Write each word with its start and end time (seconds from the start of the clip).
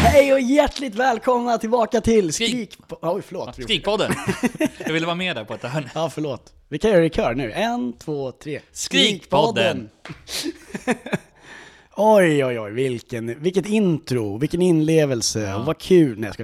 Hej 0.00 0.32
och 0.32 0.40
hjärtligt 0.40 0.94
välkomna 0.94 1.58
tillbaka 1.58 2.00
till 2.00 2.32
Skrik. 2.32 2.50
Skrik... 2.50 2.78
Oj, 3.02 3.22
förlåt. 3.22 3.54
Skrikpodden! 3.54 4.12
Jag 4.78 4.92
ville 4.92 5.06
vara 5.06 5.16
med 5.16 5.36
där 5.36 5.44
på 5.44 5.54
ett 5.54 5.62
hörn. 5.62 5.88
Ja, 5.94 6.10
förlåt. 6.10 6.52
Vi 6.68 6.78
kan 6.78 6.90
göra 6.90 7.00
det 7.00 7.06
i 7.06 7.10
kör 7.10 7.34
nu. 7.34 7.52
En, 7.52 7.92
två, 7.92 8.32
tre. 8.32 8.60
Skrikpodden. 8.72 9.90
oj, 11.96 12.44
oj, 12.44 12.60
oj, 12.60 12.72
vilken, 12.72 13.42
vilket 13.42 13.66
intro, 13.66 14.38
vilken 14.38 14.62
inlevelse, 14.62 15.54
och 15.54 15.66
vad 15.66 15.78
kul. 15.78 16.18
Nej, 16.18 16.26
jag 16.26 16.34
ska... 16.34 16.42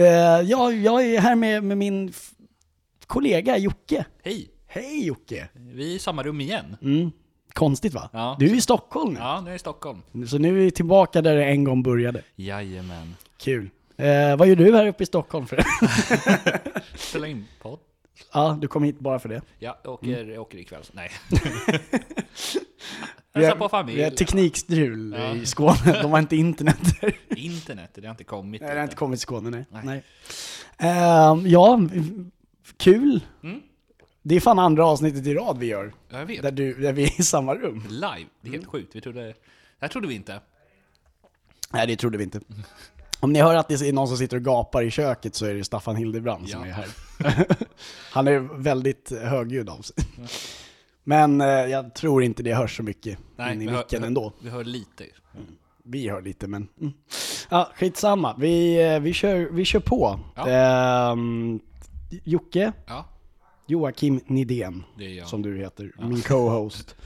uh, 0.00 0.50
ja, 0.50 0.72
jag 0.72 1.06
är 1.06 1.20
här 1.20 1.34
med, 1.34 1.64
med 1.64 1.78
min 1.78 2.12
kollega 3.06 3.58
Jocke. 3.58 4.04
Hej! 4.22 4.48
Hej 4.66 5.06
Jocke! 5.06 5.48
Vi 5.54 5.90
är 5.92 5.96
i 5.96 5.98
samma 5.98 6.22
rum 6.22 6.40
igen. 6.40 6.76
Mm. 6.82 7.10
Konstigt 7.54 7.94
va? 7.94 8.10
Ja. 8.12 8.36
Du 8.38 8.46
är 8.50 8.54
i 8.54 8.60
Stockholm 8.60 9.14
nu. 9.14 9.20
Ja, 9.20 9.40
nu 9.40 9.46
är 9.46 9.50
jag 9.50 9.56
i 9.56 9.58
Stockholm. 9.58 10.02
Så 10.28 10.38
nu 10.38 10.48
är 10.48 10.52
vi 10.52 10.70
tillbaka 10.70 11.22
där 11.22 11.36
det 11.36 11.44
en 11.44 11.64
gång 11.64 11.82
började. 11.82 12.22
Jajamän. 12.36 13.16
Kul. 13.38 13.70
Eh, 13.96 14.36
vad 14.36 14.48
gör 14.48 14.56
du 14.56 14.76
här 14.76 14.86
uppe 14.86 15.02
i 15.02 15.06
Stockholm 15.06 15.46
för? 15.46 15.62
Spela 16.98 17.26
in 17.26 17.46
podd. 17.62 17.78
ja, 18.32 18.58
du 18.60 18.68
kom 18.68 18.82
hit 18.84 18.98
bara 18.98 19.18
för 19.18 19.28
det. 19.28 19.42
Ja, 19.58 19.78
jag 19.84 19.92
åker, 19.92 20.24
jag 20.30 20.40
åker 20.42 20.58
ikväll. 20.58 20.82
Nej. 20.92 21.10
Hälsa 23.34 23.56
på 23.56 23.68
familj. 23.68 23.96
vi 23.98 24.04
har 24.04 24.10
teknikstrul 24.10 25.14
Ja. 25.18 25.34
i 25.34 25.46
Skåne, 25.46 25.76
de 26.02 26.10
har 26.12 26.18
inte 26.18 26.36
internet. 26.36 26.78
Internet, 27.36 27.90
det 27.94 28.06
har 28.06 28.10
inte 28.10 28.24
kommit. 28.24 28.60
Nej, 28.60 28.70
det 28.70 28.76
har 28.76 28.82
inte 28.84 28.96
kommit 28.96 29.18
till 29.18 29.22
Skåne, 29.22 29.50
nej. 29.50 29.64
Nej. 29.70 29.82
nej. 29.84 30.02
Ehm, 30.90 31.46
ja, 31.46 31.80
kul. 32.76 33.20
Mm. 33.42 33.60
Det 34.22 34.36
är 34.36 34.40
fan 34.40 34.58
andra 34.58 34.86
avsnittet 34.86 35.26
i 35.26 35.34
rad 35.34 35.58
vi 35.58 35.66
gör, 35.66 35.92
Ja, 36.08 36.18
jag 36.18 36.26
vet. 36.26 36.42
där, 36.42 36.50
du, 36.50 36.74
där 36.74 36.92
vi 36.92 37.02
är 37.04 37.20
i 37.20 37.22
samma 37.22 37.54
rum. 37.54 37.82
Live. 37.88 38.26
Det 38.40 38.48
är 38.48 38.52
helt 38.52 38.66
sjukt. 38.66 38.96
Vi 38.96 39.00
trodde... 39.00 39.22
Det 39.26 39.34
här 39.80 39.88
trodde 39.88 40.08
vi 40.08 40.14
inte. 40.14 40.40
Nej, 41.72 41.86
det 41.86 41.96
trodde 41.96 42.18
vi 42.18 42.24
inte. 42.24 42.40
Om 43.20 43.32
ni 43.32 43.40
hör 43.40 43.54
att 43.54 43.68
det 43.68 43.74
är 43.88 43.92
någon 43.92 44.08
som 44.08 44.16
sitter 44.16 44.36
och 44.36 44.42
gapar 44.44 44.82
i 44.82 44.90
köket 44.90 45.34
så 45.34 45.46
är 45.46 45.54
det 45.54 45.64
Staffan 45.64 45.96
Hildebrand 45.96 46.48
som 46.48 46.60
Ja. 46.60 46.66
är 46.66 46.72
här. 46.72 46.86
Han 48.12 48.28
är 48.28 48.38
väldigt 48.62 49.10
högljudd 49.10 49.68
av 49.68 49.82
sig. 49.82 49.96
Men 51.04 51.40
eh, 51.40 51.46
jag 51.48 51.94
tror 51.94 52.22
inte 52.22 52.42
det 52.42 52.54
hörs 52.54 52.76
så 52.76 52.82
mycket 52.82 53.18
in 53.52 53.62
i 53.62 53.66
micken 53.70 54.04
ändå. 54.04 54.32
Vi 54.42 54.50
hör 54.50 54.64
lite. 54.64 55.04
Vi 55.84 56.08
hör 56.08 56.22
lite 56.22 56.46
men... 56.46 56.68
Mm. 56.80 56.92
Ja, 57.50 57.70
skitsamma. 57.76 58.36
Vi, 58.38 58.82
eh, 58.94 59.00
vi, 59.00 59.12
kör, 59.12 59.48
vi 59.52 59.64
kör 59.64 59.80
på. 59.80 60.20
Ja. 60.36 60.48
Ehm, 60.48 61.60
Jocke, 62.24 62.72
Ja, 62.86 63.04
Joakim 63.70 64.20
Nidén, 64.26 64.84
som 65.26 65.42
du 65.42 65.56
heter, 65.58 65.92
min 65.98 66.22
co-host. 66.22 66.96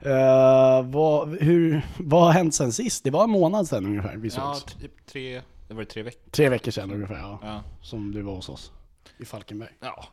Eh, 0.00 0.86
vad, 0.90 1.28
hur, 1.42 1.86
vad 1.98 2.22
har 2.24 2.32
hänt 2.32 2.54
sen 2.54 2.72
sist? 2.72 3.04
Det 3.04 3.10
var 3.10 3.24
en 3.24 3.30
månad 3.30 3.68
sedan 3.68 3.86
ungefär 3.86 4.16
vi 4.16 4.28
Ja, 4.28 4.54
sågs. 4.54 4.74
typ 4.74 5.06
tre... 5.06 5.42
Det 5.68 5.74
var 5.74 5.84
tre 5.84 6.02
veckor. 6.02 6.30
Tre 6.30 6.48
veckor 6.48 6.70
sedan 6.70 6.90
ungefär, 6.90 7.18
ja. 7.18 7.38
Ja. 7.42 7.62
Som 7.82 8.12
du 8.12 8.22
var 8.22 8.34
hos 8.34 8.48
oss 8.48 8.72
i 9.18 9.24
Falkenberg. 9.24 9.70
Ja. 9.80 10.04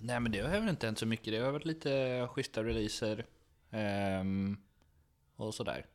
Nej 0.00 0.20
men 0.20 0.32
det 0.32 0.40
har 0.40 0.48
väl 0.50 0.68
inte 0.68 0.86
hänt 0.86 0.98
så 0.98 1.06
mycket. 1.06 1.32
Det 1.32 1.38
har 1.38 1.52
varit 1.52 1.64
lite 1.64 2.26
schyssta 2.30 2.64
releaser. 2.64 3.26
ehm, 3.70 4.56
och 5.36 5.54
sådär. 5.54 5.86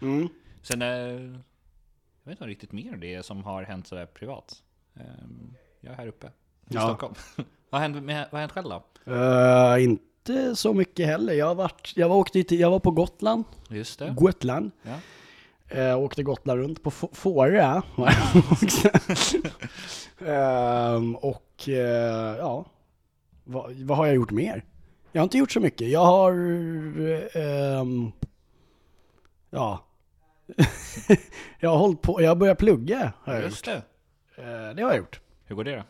Mm. 0.00 0.28
Sen, 0.62 0.82
eh, 0.82 0.88
jag 0.88 2.30
vet 2.30 2.30
inte 2.30 2.46
riktigt 2.46 2.72
mer 2.72 2.96
det 2.96 3.22
som 3.22 3.44
har 3.44 3.62
hänt 3.62 3.86
sådär 3.86 4.06
privat. 4.06 4.62
Ehm, 4.94 5.54
jag 5.80 5.92
är 5.92 5.96
här 5.96 6.06
uppe 6.06 6.26
i 6.26 6.30
Ja. 6.74 6.80
Stockholm. 6.80 7.14
vad, 7.72 7.80
hänt 7.80 8.02
med, 8.02 8.28
vad 8.30 8.40
hänt 8.40 8.52
själv 8.52 8.68
då? 8.68 8.82
Eh, 9.12 9.84
inte 9.84 10.56
så 10.56 10.74
mycket 10.74 11.06
heller. 11.06 11.32
Jag, 11.32 11.54
varit, 11.54 11.92
jag, 11.96 12.08
var, 12.08 12.16
åkte 12.16 12.42
till, 12.42 12.60
jag 12.60 12.70
var 12.70 12.78
på 12.78 12.90
Gotland, 12.90 13.44
Just 13.68 13.98
det. 13.98 14.14
Gotland. 14.16 14.70
Ja. 14.82 14.98
Eh, 15.78 15.98
åkte 15.98 16.22
Gotland 16.22 16.60
runt 16.60 16.82
på 16.82 16.90
Fårö. 16.90 17.80
Ehm, 20.26 21.16
och 21.16 21.68
eh, 21.68 22.36
ja, 22.38 22.64
vad, 23.44 23.72
vad 23.72 23.96
har 23.96 24.06
jag 24.06 24.14
gjort 24.14 24.30
mer? 24.30 24.64
Jag 25.12 25.20
har 25.20 25.24
inte 25.24 25.38
gjort 25.38 25.52
så 25.52 25.60
mycket. 25.60 25.88
Jag 25.88 26.04
har, 26.04 26.32
ehm, 27.34 28.12
ja, 29.50 29.84
jag 31.60 31.70
har 31.70 31.78
hållit 31.78 32.02
på, 32.02 32.22
jag 32.22 32.28
har 32.30 32.36
börjat 32.36 32.58
plugga. 32.58 33.12
Har 33.24 33.34
jag 33.34 33.42
Just 33.42 33.66
gjort. 33.66 33.76
det. 34.36 34.74
Det 34.74 34.82
har 34.82 34.90
jag 34.90 34.96
gjort. 34.96 35.20
Hur 35.44 35.56
går 35.56 35.64
det 35.64 35.76
då? 35.76 35.82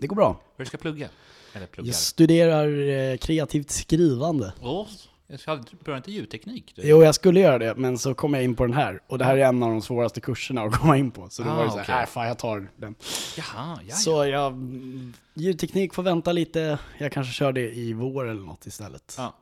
Det 0.00 0.06
går 0.06 0.16
bra. 0.16 0.40
Hur 0.56 0.64
ska 0.64 0.78
plugga? 0.78 1.08
Eller 1.52 1.66
pluggar? 1.66 1.88
Jag 1.88 1.94
studerar 1.94 2.88
eh, 2.88 3.16
kreativt 3.16 3.70
skrivande. 3.70 4.52
Åh, 4.60 4.86
jag 5.26 5.38
hade 5.46 5.62
börjat 5.84 5.98
inte 5.98 6.10
ljudteknik. 6.12 6.72
Du. 6.76 6.82
Jo, 6.88 7.02
jag 7.02 7.14
skulle 7.14 7.40
göra 7.40 7.58
det, 7.58 7.74
men 7.76 7.98
så 7.98 8.14
kom 8.14 8.34
jag 8.34 8.44
in 8.44 8.54
på 8.54 8.66
den 8.66 8.74
här. 8.74 9.00
Och 9.06 9.18
det 9.18 9.24
här 9.24 9.36
är 9.36 9.44
en 9.44 9.62
av 9.62 9.70
de 9.70 9.82
svåraste 9.82 10.20
kurserna 10.20 10.62
att 10.62 10.74
komma 10.80 10.96
in 10.96 11.10
på. 11.10 11.28
Så 11.28 11.42
då 11.42 11.50
Ah, 11.50 11.54
var 11.54 11.64
det 11.64 11.70
så 11.70 11.76
här, 11.76 11.84
okej. 11.84 11.94
nej 11.94 12.06
fan 12.06 12.26
jag 12.28 12.38
tar 12.38 12.68
den. 12.76 12.94
Jaha, 13.36 13.78
ja, 13.88 13.94
Så 13.94 14.26
jag, 14.26 14.52
mm, 14.52 15.12
ljudteknik 15.34 15.94
får 15.94 16.02
vänta 16.02 16.32
lite. 16.32 16.78
Jag 16.98 17.12
kanske 17.12 17.32
kör 17.32 17.52
det 17.52 17.70
i 17.74 17.92
vår 17.92 18.28
eller 18.28 18.42
något 18.42 18.66
istället. 18.66 19.14
ja. 19.18 19.34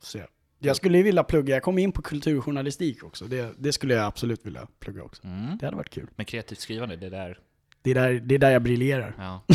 Så 0.00 0.18
jag, 0.18 0.26
jag 0.58 0.76
skulle 0.76 0.96
ju 0.98 1.04
vilja 1.04 1.24
plugga, 1.24 1.54
jag 1.54 1.62
kom 1.62 1.78
in 1.78 1.92
på 1.92 2.02
kulturjournalistik 2.02 3.04
också. 3.04 3.24
Det, 3.24 3.54
det 3.58 3.72
skulle 3.72 3.94
jag 3.94 4.04
absolut 4.04 4.46
vilja 4.46 4.66
plugga 4.80 5.02
också. 5.02 5.24
Mm. 5.24 5.58
Det 5.58 5.66
hade 5.66 5.76
varit 5.76 5.90
kul. 5.90 6.06
Men 6.16 6.26
kreativt 6.26 6.60
skrivande, 6.60 6.96
det 6.96 7.08
där, 7.10 7.38
Det 7.82 7.90
är 7.90 7.94
där, 7.94 8.12
det 8.12 8.34
är 8.34 8.38
där 8.38 8.50
jag 8.50 8.62
briljerar. 8.62 9.14
ja. 9.18 9.42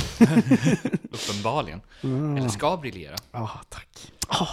Uppenbarligen. 1.11 1.81
Mm. 2.03 2.38
Eller 2.38 2.50
ska 2.50 2.78
briljera. 2.78 3.16
Ja, 3.31 3.61
tack. 3.69 4.11
Oh. 4.29 4.50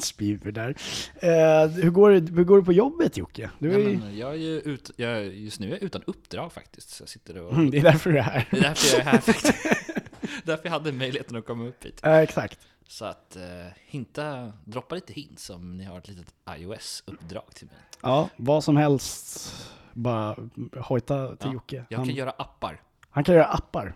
Spyr 0.00 0.52
där. 0.52 0.76
Eh, 1.16 1.68
hur, 1.70 1.90
går 1.90 2.10
det, 2.10 2.32
hur 2.32 2.44
går 2.44 2.58
det 2.58 2.64
på 2.64 2.72
jobbet 2.72 3.16
Jocke? 3.16 3.50
Du 3.58 3.74
är, 3.74 3.78
Ja, 3.78 3.88
ju- 3.88 4.18
jag 4.18 4.30
är 4.30 4.34
ju 4.34 4.60
ut, 4.60 4.90
jag, 4.96 5.26
just 5.34 5.60
nu 5.60 5.66
är 5.66 5.70
jag 5.70 5.82
utan 5.82 6.02
uppdrag 6.06 6.52
faktiskt. 6.52 6.90
Så 6.90 7.02
jag 7.02 7.08
sitter 7.08 7.36
och... 7.38 7.52
Mm, 7.52 7.70
det 7.70 7.78
är 7.78 7.82
därför 7.82 8.10
du 8.12 8.18
är 8.18 8.22
här. 8.22 8.48
Det 8.50 8.56
är 8.58 8.62
därför 8.62 8.96
jag 8.98 9.06
är 9.06 9.10
här 9.10 9.18
faktiskt. 9.20 9.54
därför 10.44 10.64
jag 10.64 10.70
hade 10.70 10.92
möjligheten 10.92 11.36
att 11.36 11.46
komma 11.46 11.64
upp 11.64 11.84
hit. 11.84 12.00
Ja, 12.02 12.22
exakt. 12.22 12.58
Så 12.88 13.04
att 13.04 13.36
eh, 13.36 13.42
hinta, 13.86 14.52
droppa 14.64 14.94
lite 14.94 15.12
hints 15.12 15.50
om 15.50 15.76
ni 15.76 15.84
har 15.84 15.98
ett 15.98 16.08
litet 16.08 16.34
iOS-uppdrag 16.58 17.54
till 17.54 17.66
mig. 17.66 17.76
Ja, 18.02 18.28
vad 18.36 18.64
som 18.64 18.76
helst. 18.76 19.54
Bara 19.94 20.36
hojta 20.80 21.28
till 21.36 21.46
Ja, 21.48 21.52
Jocke. 21.52 21.84
Jag 21.88 21.98
Han, 21.98 22.06
kan 22.06 22.16
göra 22.16 22.30
appar. 22.30 22.80
han 23.10 23.24
kan 23.24 23.34
göra 23.34 23.46
appar. 23.46 23.94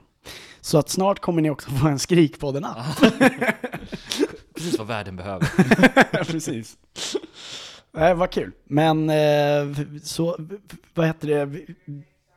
Så 0.60 0.78
att 0.78 0.88
snart 0.88 1.18
kommer 1.20 1.42
ni 1.42 1.50
också 1.50 1.70
få 1.70 1.88
en 1.88 1.98
Skrikpodden-app. 1.98 2.96
Precis 4.54 4.78
vad 4.78 4.86
världen 4.86 5.16
behöver. 5.16 5.44
Precis. 6.24 6.78
Nej, 7.92 8.14
vad 8.14 8.30
kul. 8.30 8.52
Men 8.64 9.10
eh, 9.10 9.76
så, 10.02 10.36
vad 10.94 11.06
heter 11.06 11.28
det? 11.46 11.66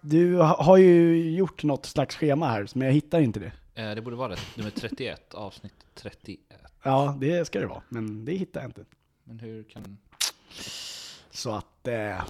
Du 0.01 0.37
ha- 0.37 0.63
har 0.63 0.77
ju 0.77 1.29
gjort 1.35 1.63
något 1.63 1.85
slags 1.85 2.15
schema 2.15 2.47
här, 2.47 2.67
men 2.75 2.87
jag 2.87 2.93
hittar 2.93 3.19
inte 3.19 3.39
det. 3.39 3.51
Eh, 3.81 3.95
det 3.95 4.01
borde 4.01 4.15
vara 4.15 4.27
det. 4.29 4.37
Nummer 4.55 4.71
31, 4.71 5.33
avsnitt 5.33 5.73
31. 5.95 6.39
Ja, 6.83 7.17
det 7.19 7.45
ska 7.47 7.59
det 7.59 7.67
vara, 7.67 7.81
men 7.89 8.25
det 8.25 8.31
hittar 8.31 8.61
jag 8.61 8.67
inte. 8.69 8.85
Men 9.23 9.39
hur 9.39 9.63
kan... 9.63 9.97
Så 11.31 11.51
att 11.51 11.87
eh, 11.87 12.21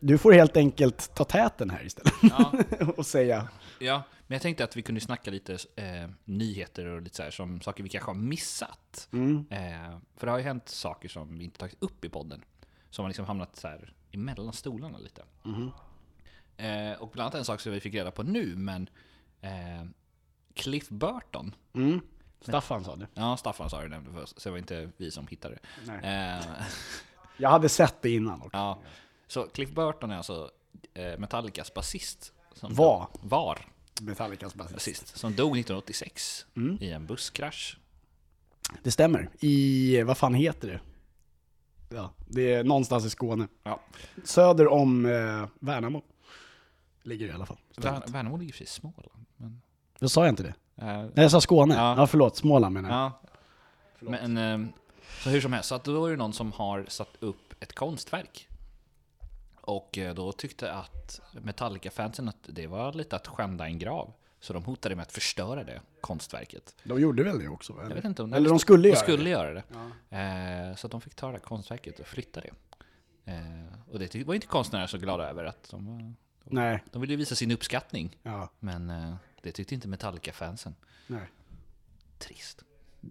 du 0.00 0.18
får 0.18 0.32
helt 0.32 0.56
enkelt 0.56 1.14
ta 1.14 1.24
täten 1.24 1.70
här 1.70 1.86
istället 1.86 2.14
Ja, 2.22 2.52
och 2.96 3.06
säga. 3.06 3.48
ja, 3.78 4.02
men 4.26 4.34
jag 4.34 4.42
tänkte 4.42 4.64
att 4.64 4.76
vi 4.76 4.82
kunde 4.82 5.00
snacka 5.00 5.30
lite 5.30 5.52
eh, 5.76 6.10
nyheter 6.24 6.86
och 6.86 7.02
lite 7.02 7.16
så 7.16 7.22
här 7.22 7.30
som 7.30 7.60
saker 7.60 7.82
vi 7.82 7.88
kanske 7.88 8.10
har 8.10 8.14
missat. 8.14 9.08
Mm. 9.12 9.44
Eh, 9.50 9.98
för 10.16 10.26
det 10.26 10.30
har 10.30 10.38
ju 10.38 10.44
hänt 10.44 10.68
saker 10.68 11.08
som 11.08 11.38
vi 11.38 11.44
inte 11.44 11.58
tagit 11.58 11.76
upp 11.82 12.04
i 12.04 12.08
podden. 12.08 12.42
Som 12.90 13.02
har 13.02 13.08
liksom 13.08 13.24
hamnat 13.24 13.56
så 13.56 13.68
här 13.68 13.92
emellan 14.12 14.52
stolarna 14.52 14.98
lite. 14.98 15.22
Mhm. 15.42 15.70
Eh, 16.56 16.92
och 16.92 17.08
bland 17.10 17.20
annat 17.26 17.34
en 17.34 17.44
sak 17.44 17.60
som 17.60 17.72
vi 17.72 17.80
fick 17.80 17.94
reda 17.94 18.10
på 18.10 18.22
nu, 18.22 18.56
men 18.56 18.88
eh, 19.40 19.84
Cliff 20.54 20.88
Burton. 20.88 21.54
Mm. 21.74 22.00
Staffan 22.40 22.84
sa 22.84 22.96
det. 22.96 23.06
Ja, 23.14 23.36
Staffan 23.36 23.70
sa 23.70 23.82
det 23.88 24.02
först, 24.14 24.40
så 24.40 24.48
det 24.48 24.50
var 24.50 24.58
inte 24.58 24.90
vi 24.96 25.10
som 25.10 25.26
hittade 25.26 25.58
det. 25.86 25.92
Eh, 25.92 26.44
Jag 27.36 27.50
hade 27.50 27.68
sett 27.68 28.02
det 28.02 28.10
innan 28.10 28.42
också. 28.42 28.56
ja. 28.56 28.78
Så 29.30 29.42
Cliff 29.46 29.70
Burton 29.70 30.10
är 30.10 30.16
alltså 30.16 30.50
eh, 30.94 31.18
Metallicas 31.18 31.74
basist. 31.74 32.32
Var. 32.60 33.08
Var 33.22 33.58
Metallicas 34.00 34.54
basist. 34.54 35.16
Som 35.18 35.30
dog 35.34 35.58
1986 35.58 36.46
Mm. 36.56 36.78
i 36.80 36.90
en 36.90 37.06
busskrasch. 37.06 37.78
Det 38.82 38.90
stämmer. 38.90 39.30
I, 39.40 40.02
vad 40.02 40.18
fan 40.18 40.34
heter 40.34 40.68
det? 40.68 40.80
Ja, 41.96 42.10
det 42.26 42.54
är 42.54 42.64
någonstans 42.64 43.04
i 43.04 43.10
Skåne. 43.10 43.48
Ja. 43.62 43.80
Söder 44.24 44.68
om 44.68 45.06
eh, 45.06 45.46
Värnamo. 45.60 46.02
ligger 47.02 47.26
det 47.26 47.30
i 47.32 47.34
alla 47.34 47.46
fall. 47.46 47.58
Vär- 47.76 48.12
Värnamo 48.12 48.36
ligger 48.36 48.52
sig 48.52 48.64
i 48.64 48.66
Småland. 48.66 49.26
Men, 49.36 49.62
Då 49.98 50.08
sa 50.08 50.24
jag 50.24 50.32
inte 50.32 50.42
det. 50.42 50.54
eh, 50.76 50.86
Nej, 50.86 51.10
jag 51.14 51.30
sa 51.30 51.40
Skåne. 51.40 51.74
Ja, 51.74 51.94
Ja. 51.96 52.06
förlåt. 52.06 52.36
Småland 52.36 52.74
menar 52.74 52.90
jag. 52.90 52.98
ja. 52.98 53.20
Men, 54.00 54.36
eh, 54.36 54.72
så 55.22 55.30
hur 55.30 55.40
som 55.40 55.52
helst, 55.52 55.68
så 55.68 55.74
att 55.74 55.84
då 55.84 56.06
är 56.06 56.10
det 56.10 56.16
någon 56.16 56.32
som 56.32 56.52
har 56.52 56.84
satt 56.88 57.16
upp 57.20 57.54
ett 57.60 57.74
konstverk. 57.74 58.48
Och 59.70 59.98
eh, 59.98 60.14
då 60.14 60.32
tyckte 60.32 60.72
att 60.72 61.20
Metallica-fansen 61.32 62.28
att 62.28 62.36
det 62.48 62.66
var 62.66 62.92
lite 62.92 63.16
att 63.16 63.26
skända 63.26 63.66
en 63.66 63.78
grav. 63.78 64.12
Så 64.40 64.52
de 64.52 64.64
hotade 64.64 64.96
med 64.96 65.02
att 65.02 65.12
förstöra 65.12 65.64
det 65.64 65.80
konstverket. 66.00 66.74
De 66.84 67.00
gjorde 67.00 67.22
väl 67.22 67.38
det 67.38 67.48
också? 67.48 67.72
Eller, 67.72 67.88
Jag 67.88 67.94
vet 67.94 68.04
inte 68.04 68.22
om 68.22 68.32
eller 68.32 68.48
de 68.48 68.58
skulle 68.58 68.82
de 68.82 68.88
göra 68.88 68.98
skulle 69.00 69.24
det. 69.24 69.30
göra 69.30 69.52
det. 69.54 69.62
Eh, 70.70 70.76
så 70.76 70.86
att 70.86 70.90
de 70.90 71.00
fick 71.00 71.14
ta 71.14 71.26
det 71.26 71.32
här 71.32 71.38
konstverket 71.38 72.00
och 72.00 72.06
flytta 72.06 72.40
det. 72.40 72.50
Eh, 73.24 73.90
och 73.90 73.98
det 73.98 74.24
var 74.24 74.34
inte 74.34 74.46
konstnärer 74.46 74.86
så 74.86 74.98
glada 74.98 75.28
över 75.30 75.44
att 75.44 75.70
de, 75.70 76.16
Nej. 76.44 76.84
de 76.92 77.00
ville 77.02 77.16
visa 77.16 77.34
sin 77.34 77.50
uppskattning. 77.50 78.16
Ja, 78.22 78.50
Men 78.58 78.92
det 79.42 79.52
tyckte 79.52 79.74
inte 79.74 79.88
Metallica-fansen. 79.88 80.74
Trist. 82.18 82.64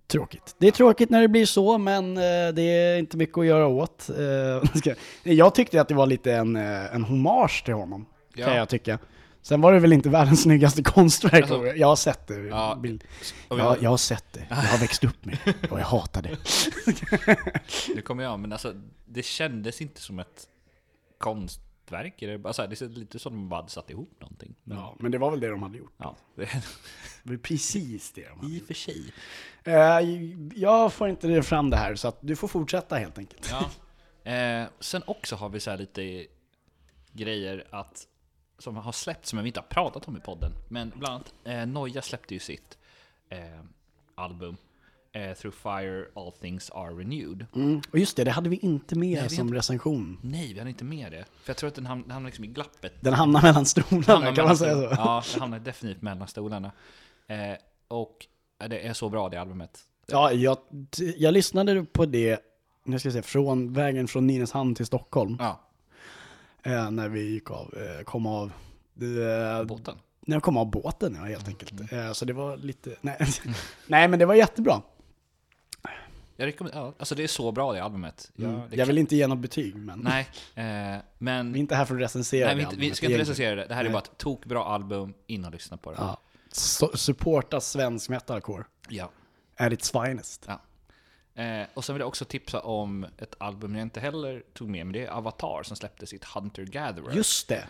Tråkigt. 0.07 0.56
Det 0.57 0.68
är 0.68 0.71
tråkigt 0.71 1.09
när 1.09 1.21
det 1.21 1.27
blir 1.27 1.45
så, 1.45 1.77
men 1.77 2.18
eh, 2.18 2.21
det 2.53 2.62
är 2.62 2.97
inte 2.97 3.18
mycket 3.18 3.38
att 3.38 3.45
göra 3.45 3.68
åt. 3.68 4.09
Eh, 4.09 4.94
jag 5.33 5.56
tyckte 5.56 5.81
att 5.81 5.88
det 5.88 5.94
var 5.95 6.06
lite 6.07 6.33
en, 6.33 6.56
eh, 6.56 6.95
en 6.95 7.03
hommage 7.03 7.62
till 7.65 7.74
honom, 7.74 8.06
kan 8.36 8.47
Ja. 8.51 8.56
jag 8.56 8.69
tycka. 8.69 9.00
Sen 9.41 9.62
var 9.62 9.74
det 9.74 9.80
väl 9.80 9.94
inte 9.94 10.09
världens 10.09 10.41
snyggaste 10.44 10.83
konstverk. 10.83 11.33
Alltså- 11.33 11.65
jag 11.65 11.88
har 11.88 11.95
sett 11.95 12.27
det. 12.27 12.33
Ja, 12.47 12.81
jag, 13.50 13.77
jag 13.81 13.89
har 13.89 13.97
sett 13.97 14.33
det. 14.33 14.45
Jag 14.50 14.56
har 14.56 14.77
växt 14.77 15.03
upp 15.03 15.25
med 15.25 15.38
det 15.45 15.71
och 15.71 15.80
jag 15.80 15.86
hatar 15.86 16.21
det. 16.21 16.38
Nu 17.95 18.01
kommer 18.01 18.24
jag, 18.24 18.39
men 18.39 18.51
alltså 18.51 18.74
det 19.06 19.24
kändes 19.25 19.81
inte 19.81 20.01
som 20.01 20.19
ett 20.19 20.47
konstverk. 21.18 21.65
Eller, 21.91 22.47
alltså, 22.47 22.68
det 22.68 22.75
ser 22.75 22.89
lite 22.89 23.19
som 23.19 23.33
de 23.33 23.50
bara 23.50 23.56
hade 23.56 23.69
satt 23.69 23.89
ihop 23.89 24.12
någonting. 24.19 24.56
Men, 24.63 24.77
Ja, 24.77 24.95
men 25.00 25.12
det 25.12 25.18
var 25.18 25.31
väl 25.31 25.39
det 25.39 25.47
de 25.50 25.63
hade 25.63 25.77
gjort. 25.77 25.94
ja, 25.97 26.15
det, 26.36 26.41
Det 27.24 27.30
var 27.30 27.38
precis 27.38 28.12
det 28.12 28.27
de 28.30 28.39
hade 28.39 28.51
I 28.53 28.62
och 28.62 28.68
för 28.68 28.74
sig. 28.74 29.13
Eh, 29.63 30.00
Jag 30.62 30.94
får 30.94 31.09
inte 31.09 31.44
fram 31.44 31.69
det 31.69 31.77
här, 31.77 31.95
så 31.95 32.13
du 32.21 32.36
får 32.36 32.47
fortsätta 32.47 32.95
helt 32.95 33.18
enkelt. 33.18 33.51
Ja. 33.51 33.69
Eh, 34.31 34.68
sen 34.80 35.01
också 35.07 35.36
har 35.36 35.50
vi 35.50 35.59
så 35.59 35.69
här 35.69 35.77
lite 35.77 36.27
grejer 37.12 37.68
att, 37.69 38.07
som 38.59 38.75
har 38.77 38.91
släppts 38.91 39.30
som 39.30 39.39
vi 39.39 39.47
inte 39.47 39.59
har 39.59 39.68
pratat 39.68 40.07
om 40.07 40.18
i 40.18 40.19
podden. 40.19 40.51
Men 40.69 40.89
bland 40.95 41.13
annat 41.15 41.33
eh, 41.44 41.65
Noja 41.65 42.01
släppte 42.01 42.33
ju 42.33 42.39
sitt 42.39 42.77
eh, 43.30 43.39
album 44.15 44.57
eh, 45.11 45.33
Through 45.33 45.56
Fire 45.57 46.06
All 46.15 46.31
Things 46.31 46.69
Are 46.69 46.89
Renewed. 46.94 47.45
Mm. 47.56 47.81
Och 47.91 48.00
just 48.00 48.17
det, 48.17 48.23
det 48.23 48.31
hade 48.31 48.50
vi 48.50 48.56
inte 48.57 48.95
med 48.95 49.23
vi 49.23 49.29
som 49.35 49.47
hade- 49.47 49.57
recension. 49.57 50.19
Nej, 50.23 50.53
vi 50.53 50.59
hade 50.59 50.69
inte 50.69 50.83
med 50.83 51.11
det. 51.11 51.25
För 51.44 51.50
jag 51.50 51.57
tror 51.57 51.67
att 51.67 51.75
den 51.75 51.88
ham- 51.88 52.01
den 52.03 52.11
hamnar 52.11 52.27
liksom 52.29 52.44
i 52.45 52.47
glappet. 52.47 52.94
Den 53.01 53.13
hamnar 53.13 53.41
mellan 53.41 53.65
stolarna, 53.65 54.03
Hamnar 54.07 54.25
kan 54.25 54.33
mellan 54.33 54.47
man 54.47 54.57
säga 54.57 54.73
så? 54.75 54.81
Ja, 54.97 55.23
den 55.33 55.41
hamnar 55.41 55.59
definitivt 55.59 56.01
mellan 56.01 56.27
stolarna. 56.27 56.71
Eh, 57.27 57.38
och 57.88 58.25
det 58.69 58.88
är 58.88 58.94
så 58.94 59.09
bra 59.09 59.29
det 59.29 59.38
albumet. 59.41 59.79
Ja, 60.07 60.31
jag, 60.31 60.57
jag 61.17 61.33
lyssnade 61.33 61.85
på 61.85 62.05
det, 62.05 62.39
nu 62.83 63.00
ska 63.00 63.07
jag 63.07 63.13
säga, 63.13 63.23
från 63.23 63.73
vägen 63.73 64.07
från 64.07 64.27
Nynäshamn 64.27 64.75
till 64.75 64.85
Stockholm. 64.85 65.38
Ja, 65.39 65.65
Eh, 66.63 66.91
när 66.91 67.09
vi 67.09 67.29
gick 67.29 67.51
av, 67.51 67.73
eh, 67.77 68.03
kom 68.03 68.25
av, 68.25 68.51
eh, 69.01 69.65
båten. 69.65 69.95
när 70.21 70.35
jag 70.35 70.44
kom 70.44 70.57
av 70.57 70.69
båten 70.71 71.15
ja, 71.19 71.23
helt 71.25 71.47
enkelt. 71.47 71.91
Eh, 71.94 72.12
så 72.12 72.25
det 72.25 72.33
var 72.33 72.57
lite, 72.57 72.95
nej, 73.01 73.17
nej 73.88 74.07
men 74.07 74.19
det 74.19 74.25
var 74.25 74.35
jättebra. 74.35 74.81
Jag 76.39 76.47
rekommenderar, 76.47 76.86
ja, 76.86 76.94
alltså 77.00 77.15
det 77.15 77.24
är 77.24 77.27
så 77.27 77.51
bra 77.51 77.74
det 77.74 77.83
albumet. 77.83 78.31
Ja, 78.36 78.47
Mm. 78.47 78.62
det 78.69 78.75
Jag 78.75 78.86
vill 78.86 78.97
inte 78.97 79.15
ge 79.15 79.27
något 79.27 79.39
betyg, 79.39 79.75
men 79.75 80.00
Nej, 80.00 80.27
eh, 80.56 81.01
men... 81.18 81.53
vi 81.53 81.59
är 81.59 81.62
inte 81.62 81.75
här 81.75 81.86
för 81.86 81.95
att 81.95 82.01
recensera 82.01 82.47
Nej, 82.47 82.56
vi, 82.56 82.62
inte, 82.63 82.75
vi 82.75 82.94
ska 82.95 83.06
inte 83.06 83.18
recensera 83.19 83.56
det. 83.56 83.65
Det 83.65 83.74
här 83.74 83.81
är 83.81 83.83
Nej. 83.83 83.94
bara 83.94 84.03
ett 84.03 84.18
tokbra 84.18 84.63
album, 84.63 85.13
in 85.27 85.45
och 85.45 85.51
lyssna 85.51 85.77
på 85.77 85.91
det. 85.91 85.97
Ja. 86.00 86.19
Supporta 86.95 87.62
svensk 87.62 88.09
metalcore 88.09 88.63
Ja. 88.89 89.12
at 89.57 89.74
its 89.74 89.91
finest. 89.91 90.45
ja. 90.47 90.62
Eh, 91.44 91.68
och 91.74 91.86
sen 91.86 91.95
vill 91.95 92.00
jag 92.00 92.07
också 92.07 92.25
tipsa 92.25 92.59
om 92.59 93.06
ett 93.18 93.36
album 93.38 93.75
jag 93.75 93.81
inte 93.81 94.00
heller 94.00 94.44
tog 94.53 94.69
med, 94.69 94.86
men 94.86 94.94
det 94.94 95.06
är 95.06 95.09
Avatar 95.09 95.63
som 95.63 95.77
släppte 95.77 96.07
sitt 96.07 96.24
Hunter 96.25 96.63
Gatherer. 96.65 97.15
Just 97.15 97.47
det. 97.47 97.68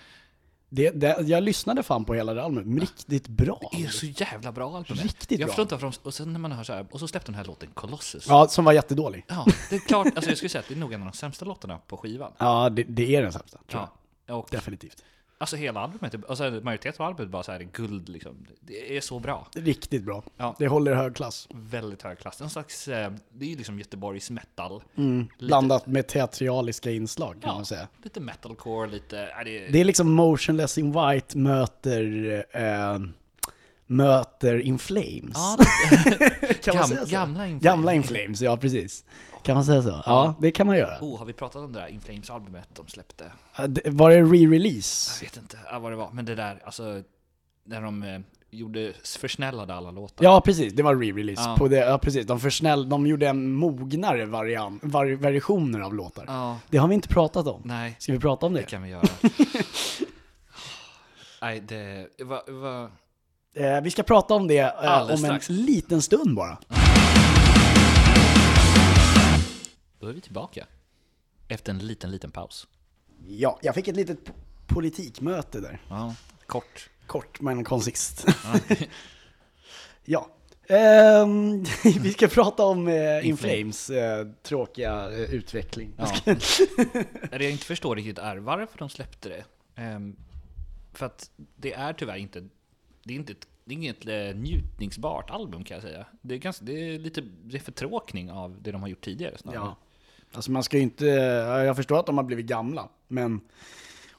Det, 0.70 0.90
det. 0.90 1.22
Jag 1.22 1.44
lyssnade 1.44 1.84
fan 1.84 2.06
på 2.06 2.14
hela 2.14 2.34
det 2.34 2.44
albumet, 2.44 2.82
riktigt 2.82 3.28
bra. 3.28 3.70
Det 3.72 3.84
är 3.84 3.88
så 3.88 4.06
jävla 4.06 4.52
bra 4.52 4.78
album. 4.78 4.98
Riktigt 4.98 5.40
jag 5.40 5.48
bra. 5.48 5.56
förstår 5.56 5.84
inte 5.84 6.00
och 6.04 6.14
sen 6.14 6.34
när 6.34 6.40
man 6.40 6.52
hör 6.52 6.64
så 6.64 6.74
här, 6.74 6.86
och 6.92 7.00
så 7.00 7.08
släppte 7.08 7.32
de 7.32 7.32
den 7.32 7.40
här 7.40 7.46
låten 7.46 7.70
Colossus. 7.74 8.26
Ja, 8.28 8.48
som 8.48 8.66
var 8.66 8.74
jättedålig. 8.74 9.26
Ja, 9.28 9.46
det 9.70 9.76
är 9.76 9.80
klart, 9.80 10.08
alltså 10.08 10.30
jag 10.32 10.38
skulle 10.38 10.50
säga 10.50 10.60
att 10.60 10.68
det 10.68 10.74
är 10.74 10.78
nog 10.80 10.94
en 10.94 11.02
av 11.02 11.08
de 11.12 11.18
sämsta 11.18 11.46
låtarna 11.46 11.78
på 11.78 11.98
skivan. 11.98 12.32
Ja, 12.38 12.70
det, 12.70 12.84
det 12.84 13.16
är 13.16 13.22
den 13.22 13.32
sämsta, 13.32 13.58
tror 13.68 13.82
jag. 13.82 13.90
Ja, 14.26 14.36
och 14.36 14.48
Definitivt. 14.52 15.04
Alltså 15.42 15.56
hela 15.56 15.80
albumet, 15.80 16.16
alltså 16.30 16.44
majoriteten 16.64 17.02
av 17.06 17.08
albumet 17.08 17.32
bara 17.32 17.44
så 17.44 17.52
här 17.52 17.60
är 17.60 17.64
guld 17.64 18.10
liksom. 18.10 18.46
Det 18.62 18.98
är 18.98 19.02
så 19.02 19.20
bra. 19.20 19.48
Riktigt 19.56 20.04
bra. 20.04 20.24
Ja. 20.38 20.56
Det 20.60 20.68
håller 20.68 20.96
hög 20.96 21.16
klass. 21.16 21.48
Väldigt 21.54 22.02
hög 22.02 22.20
klass. 22.20 22.42
En 22.42 22.50
slags, 22.50 22.88
eh, 22.88 23.12
det 23.34 23.46
är 23.46 23.50
ju 23.50 23.56
liksom 23.58 23.80
Göteborgs 23.80 24.30
metal. 24.30 24.84
Blandat 25.40 25.88
med 25.88 26.08
teatraliska 26.08 26.92
inslag 26.92 27.32
kan 27.42 27.50
Ja. 27.50 27.56
man 27.56 27.66
säga. 27.66 27.88
Lite 28.04 28.20
metalcore, 28.20 28.90
lite... 28.90 29.18
Är 29.20 29.44
det, 29.46 29.68
Det 29.68 29.80
är 29.80 29.86
liksom 29.86 30.12
Motionless 30.12 30.78
in 30.78 30.92
White 30.92 31.38
möter, 31.38 32.46
eh, 32.52 33.00
möter 33.90 34.60
In 34.60 34.80
Flames. 34.80 35.34
ja, 35.36 35.58
kan 36.64 36.76
man 36.76 36.82
gam, 36.82 36.88
säga 36.88 37.06
så? 37.06 37.12
gamla 37.12 37.48
In 37.48 37.60
Gamla 37.60 37.94
In 37.94 38.04
Flames, 38.04 38.42
ja 38.42 38.58
precis. 38.58 39.06
Kan 39.44 39.56
man 39.56 39.66
säga 39.66 39.82
så? 39.82 40.02
Ja, 40.06 40.36
det 40.42 40.52
kan 40.52 40.68
man 40.68 40.78
göra. 40.78 40.98
Oh, 41.02 41.20
har 41.20 41.26
vi 41.26 41.34
pratat 41.34 41.56
om 41.56 41.74
det 41.74 41.80
där 41.80 41.88
In 41.88 42.02
Flames-albumet 42.02 42.68
de 42.76 42.88
släppte? 42.88 43.32
Var 43.86 44.10
det 44.10 44.22
re-release? 44.22 45.24
Jag 45.24 45.30
vet 45.30 45.38
inte 45.38 45.58
ja, 45.72 45.80
vad 45.80 45.92
det 45.92 45.96
var, 45.96 46.10
men 46.12 46.26
det 46.26 46.36
där, 46.36 46.62
alltså... 46.66 47.04
När 47.64 47.82
de 47.82 48.04
eh, 48.04 48.20
gjorde, 48.50 48.94
försnällade 49.20 49.74
alla 49.74 49.92
låtar. 49.92 50.26
Ja, 50.26 50.42
precis. 50.42 50.74
Det 50.74 50.84
var 50.84 50.96
re-release. 50.96 51.42
Ja. 51.46 51.56
På 51.58 51.68
det, 51.68 51.78
ja, 51.78 51.98
precis. 51.98 52.26
De, 52.26 52.40
försnäll, 52.40 52.90
de 52.90 53.08
gjorde 53.08 53.28
en 53.28 53.52
mognare 53.54 54.26
variant, 54.26 54.84
var, 54.84 55.06
versioner 55.06 55.80
av 55.80 55.96
låtar. 55.96 56.24
Ja, 56.28 56.60
Det 56.70 56.78
har 56.78 56.88
vi 56.88 56.96
inte 56.96 57.08
pratat 57.08 57.48
om. 57.48 57.62
nej, 57.66 57.96
Ska 58.00 58.14
vi 58.14 58.20
prata 58.20 58.46
om 58.46 58.54
det? 58.54 58.60
det 58.60 58.66
kan 58.66 58.84
vi 58.84 58.90
göra. 58.90 59.04
nej, 61.42 61.60
det 61.60 62.08
var... 62.20 62.52
var 62.52 62.92
Eh, 63.60 63.82
vi 63.82 63.92
ska 63.92 64.04
prata 64.04 64.34
om 64.34 64.48
det 64.48 64.58
eh, 64.60 65.12
om 65.12 65.18
strax. 65.18 65.50
en 65.50 65.56
liten 65.56 66.02
stund 66.02 66.36
bara. 66.36 66.58
då 70.00 70.08
är 70.08 70.14
vi 70.14 70.22
tillbaka. 70.22 70.66
Efter 71.48 71.72
en 71.72 71.80
liten, 71.80 72.12
liten 72.12 72.32
paus. 72.32 72.68
Ja, 73.28 73.60
jag 73.62 73.76
fick 73.76 73.88
ett 73.88 73.96
litet 73.96 74.20
po- 74.28 74.34
politikmöte 74.68 75.60
där. 75.60 75.82
Ja, 75.90 76.16
kort. 76.46 76.90
Kort 77.08 77.42
men 77.42 77.64
koncist. 77.64 78.26
Ja. 80.06 80.30
Ehm, 80.72 81.64
vi 81.84 82.14
ska 82.14 82.28
prata 82.28 82.64
om 82.64 82.88
eh, 82.88 83.18
In 83.20 83.26
In 83.26 83.38
Flames 83.38 83.90
eh, 83.90 84.28
tråkiga 84.44 85.12
eh, 85.12 85.34
utveckling. 85.34 85.94
Ja. 85.98 86.12
Det 86.26 86.38
jag 87.32 87.52
inte 87.52 87.66
förstår 87.66 87.96
riktigt 87.96 88.18
är 88.18 88.38
varför 88.38 88.78
de 88.78 88.90
släppte 88.90 89.30
det. 89.30 89.44
Ehm, 89.82 90.16
för 90.94 91.06
att 91.06 91.30
det 91.56 91.74
är 91.74 91.94
tyvärr 91.94 92.16
inte, 92.18 92.48
det 93.10 93.14
är 93.14 93.16
inte 93.16 93.32
ett, 93.32 93.48
det 93.66 93.74
är 93.74 93.78
inget 93.78 94.08
eh, 94.08 94.36
njutningsbart 94.36 95.30
album 95.30 95.64
kan 95.64 95.76
jag 95.76 95.82
säga. 95.84 96.06
Det 96.22 96.34
är, 96.36 96.38
ganska, 96.40 96.66
det 96.66 96.72
är 96.96 97.00
lite 97.00 97.22
det 97.44 97.58
är 97.58 97.62
förtråkning 97.62 98.32
av 98.32 98.58
det 98.62 98.72
de 98.72 98.82
har 98.82 98.90
gjort 98.90 99.02
tidigare 99.02 99.38
snarare. 99.38 99.60
Ja. 99.60 99.76
Alltså 100.34 100.52
man 100.52 100.64
ska 100.64 100.78
inte, 100.78 101.06
ja, 101.06 101.64
jag 101.64 101.76
förstår 101.76 102.00
att 102.00 102.06
de 102.06 102.18
har 102.18 102.24
blivit 102.24 102.46
gamla, 102.46 102.90
men 103.08 103.42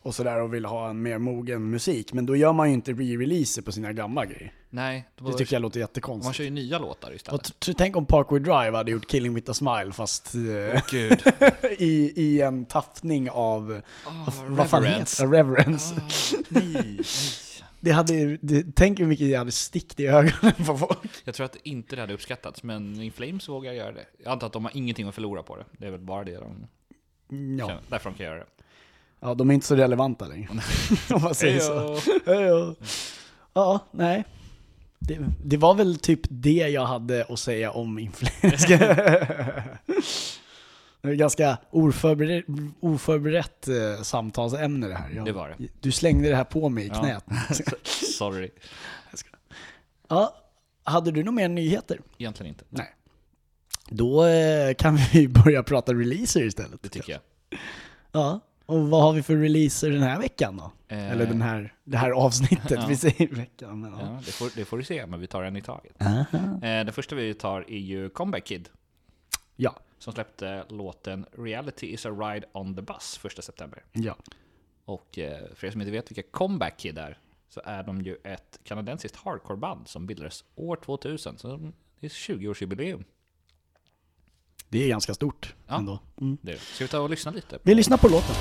och 0.02 0.14
sådär 0.14 0.40
och 0.42 0.54
vill 0.54 0.64
ha 0.64 0.90
en 0.90 1.02
mer 1.02 1.18
mogen 1.18 1.70
musik, 1.70 2.12
men 2.12 2.26
då 2.26 2.36
gör 2.36 2.52
man 2.52 2.68
ju 2.68 2.74
inte 2.74 2.92
re-releaser 2.92 3.62
på 3.62 3.72
sina 3.72 3.92
gamla 3.92 4.26
grejer. 4.26 4.52
Nej, 4.70 5.08
Det 5.18 5.32
tycker 5.32 5.54
jag 5.56 5.62
låter 5.62 5.78
man 5.78 5.82
jättekonstigt. 5.82 6.36
kör 6.36 6.44
ju 6.44 6.50
nya 6.50 6.78
låtar 6.78 7.08
Och 7.08 7.14
istället. 7.16 7.60
t- 7.60 7.74
tänk 7.78 7.96
om 7.96 8.06
Parkway 8.06 8.38
Drive 8.40 8.76
hade 8.76 8.90
gjort 8.90 9.08
Killing 9.10 9.34
with 9.34 9.50
a 9.50 9.54
Smile 9.54 9.92
fast 9.92 10.32
Gud. 10.90 11.22
i, 11.78 12.12
i 12.22 12.40
en 12.40 12.64
tappning 12.64 13.30
av, 13.30 13.80
Oh, 14.06 14.44
vad 14.48 14.70
fan 14.70 14.84
heter 14.84 15.26
det? 15.26 15.38
Reverence. 15.38 15.94
nej, 16.48 16.64
nej. 16.72 17.00
Det 17.80 17.90
hade, 17.90 18.36
det, 18.36 18.66
tänk 18.74 19.00
hur 19.00 19.06
mycket 19.06 19.26
det 19.28 19.34
hade 19.34 19.52
stickt 19.52 20.00
i 20.00 20.06
ögonen 20.06 20.54
på 20.66 20.78
folk. 20.78 20.98
Jag 21.24 21.34
tror 21.34 21.44
att 21.44 21.56
inte 21.62 21.96
det 21.96 22.00
hade 22.02 22.14
uppskattats, 22.14 22.62
men 22.62 23.02
In 23.02 23.12
Flames 23.12 23.48
vågar 23.48 23.72
göra 23.72 23.92
det. 23.92 24.06
Jag 24.24 24.32
antar 24.32 24.46
att 24.46 24.52
de 24.52 24.64
har 24.64 24.72
ingenting 24.76 25.08
att 25.08 25.14
förlora 25.14 25.42
på 25.42 25.56
det. 25.56 25.64
Det 25.78 25.86
är 25.86 25.90
väl 25.90 26.00
bara 26.00 26.24
det 26.24 26.34
de 26.36 26.66
Ja, 27.58 27.66
känner. 27.68 27.80
Därför 27.88 28.10
de 28.10 28.16
kan 28.16 28.26
göra 28.26 28.38
det. 28.38 28.46
ja 29.20 29.34
de 29.34 29.50
är 29.50 29.54
inte 29.54 29.66
så 29.66 29.76
relevanta 29.76 30.26
längre. 30.26 30.48
Om 31.10 31.22
man 31.22 31.34
säger 31.34 31.60
så. 31.60 31.98
Hejdå. 32.30 32.74
Ja, 33.52 33.78
nej. 33.90 34.24
Det, 34.98 35.18
det 35.44 35.56
var 35.56 35.74
väl 35.74 35.96
typ 35.98 36.20
det 36.30 36.50
jag 36.68 36.86
hade 36.86 37.24
att 37.28 37.38
säga 37.38 37.70
om 37.70 37.98
influenska. 37.98 38.78
det 41.02 41.08
är 41.08 41.14
ganska 41.14 41.58
oförberett, 41.70 42.44
oförberett 42.80 43.68
eh, 43.68 44.02
samtalsämne 44.02 44.88
det 44.88 44.94
här. 44.94 45.10
Jag, 45.10 45.24
Det 45.24 45.32
var 45.32 45.48
det. 45.58 45.66
Du 45.80 45.92
slängde 45.92 46.28
det 46.28 46.36
här 46.36 46.44
på 46.44 46.68
mig 46.68 46.84
i 46.84 46.88
Ja. 46.88 46.94
knät. 47.00 47.24
Sorry. 48.18 48.50
ja, 50.08 50.34
hade 50.84 51.10
du 51.10 51.20
några 51.22 51.30
mer 51.36 51.48
nyheter? 51.48 52.00
Egentligen 52.18 52.48
inte. 52.52 52.64
Nej. 52.68 52.94
Då 53.88 54.24
eh, 54.26 54.74
kan 54.74 54.96
vi 55.12 55.28
börja 55.44 55.62
prata 55.62 55.94
releaser 55.94 56.42
istället. 56.42 56.82
Det 56.82 56.88
tycker 56.88 57.12
jag. 57.12 57.20
Ja, 58.12 58.40
Och 58.66 58.88
vad 58.88 59.02
har 59.02 59.12
vi 59.12 59.22
för 59.22 59.36
releaser 59.36 59.90
den 59.90 60.02
här 60.02 60.18
veckan 60.20 60.56
då? 60.56 60.72
Eh, 60.96 61.10
Eller 61.10 61.26
den 61.26 61.42
här, 61.42 61.74
det 61.84 61.96
här 61.96 62.10
avsnittet, 62.10 62.70
ja. 62.70 62.86
vi 62.88 62.96
säger 62.96 63.34
veckan. 63.34 63.80
Men, 63.80 63.92
ja. 63.92 63.98
Ja, 64.00 64.18
det, 64.26 64.32
får, 64.32 64.50
det 64.56 64.64
får 64.64 64.78
du 64.78 64.84
se, 64.84 65.06
men 65.06 65.20
vi 65.20 65.26
tar 65.26 65.42
en 65.42 65.56
i 65.56 65.62
taget. 65.62 65.92
Eh, 66.00 66.20
det 66.60 66.92
första 66.94 67.14
vi 67.14 67.34
tar 67.34 67.60
är 67.68 67.78
ju 67.78 68.08
Comeback 68.10 68.44
Kid, 68.44 68.68
ja, 69.62 69.74
som 69.98 70.12
släppte 70.12 70.64
låten 70.68 71.26
Reality 71.32 71.86
is 71.86 72.06
a 72.06 72.10
ride 72.10 72.46
on 72.52 72.74
the 72.76 72.82
bus 72.82 73.20
1 73.24 73.44
september. 73.44 73.84
ja. 73.92 74.16
Och 74.84 75.18
eh, 75.18 75.54
för 75.54 75.66
er 75.66 75.70
som 75.70 75.80
inte 75.80 75.90
vet 75.90 76.10
vilka 76.10 76.22
Comeback 76.30 76.76
Kid 76.78 76.98
är, 76.98 77.18
så 77.48 77.60
är 77.64 77.82
de 77.82 78.02
ju 78.02 78.16
ett 78.24 78.60
kanadensiskt 78.64 79.16
hardcoreband 79.16 79.88
som 79.88 80.06
bildades 80.06 80.44
år 80.54 80.76
2000. 80.76 81.38
Så 81.38 81.56
det 82.00 82.06
är 82.06 82.10
20-årsjubileum. 82.10 83.04
Det 84.68 84.84
är 84.84 84.88
ganska 84.88 85.14
stort 85.14 85.54
Ja. 85.66 85.76
ändå. 85.78 85.98
Mm. 86.20 86.38
Det. 86.42 86.58
Ska 86.60 86.84
vi 86.84 86.88
ta 86.88 87.00
och 87.00 87.10
lyssna 87.10 87.30
lite? 87.32 87.58
Vi 87.62 87.74
lyssnar 87.74 87.96
på 87.96 88.08
låten. 88.08 88.34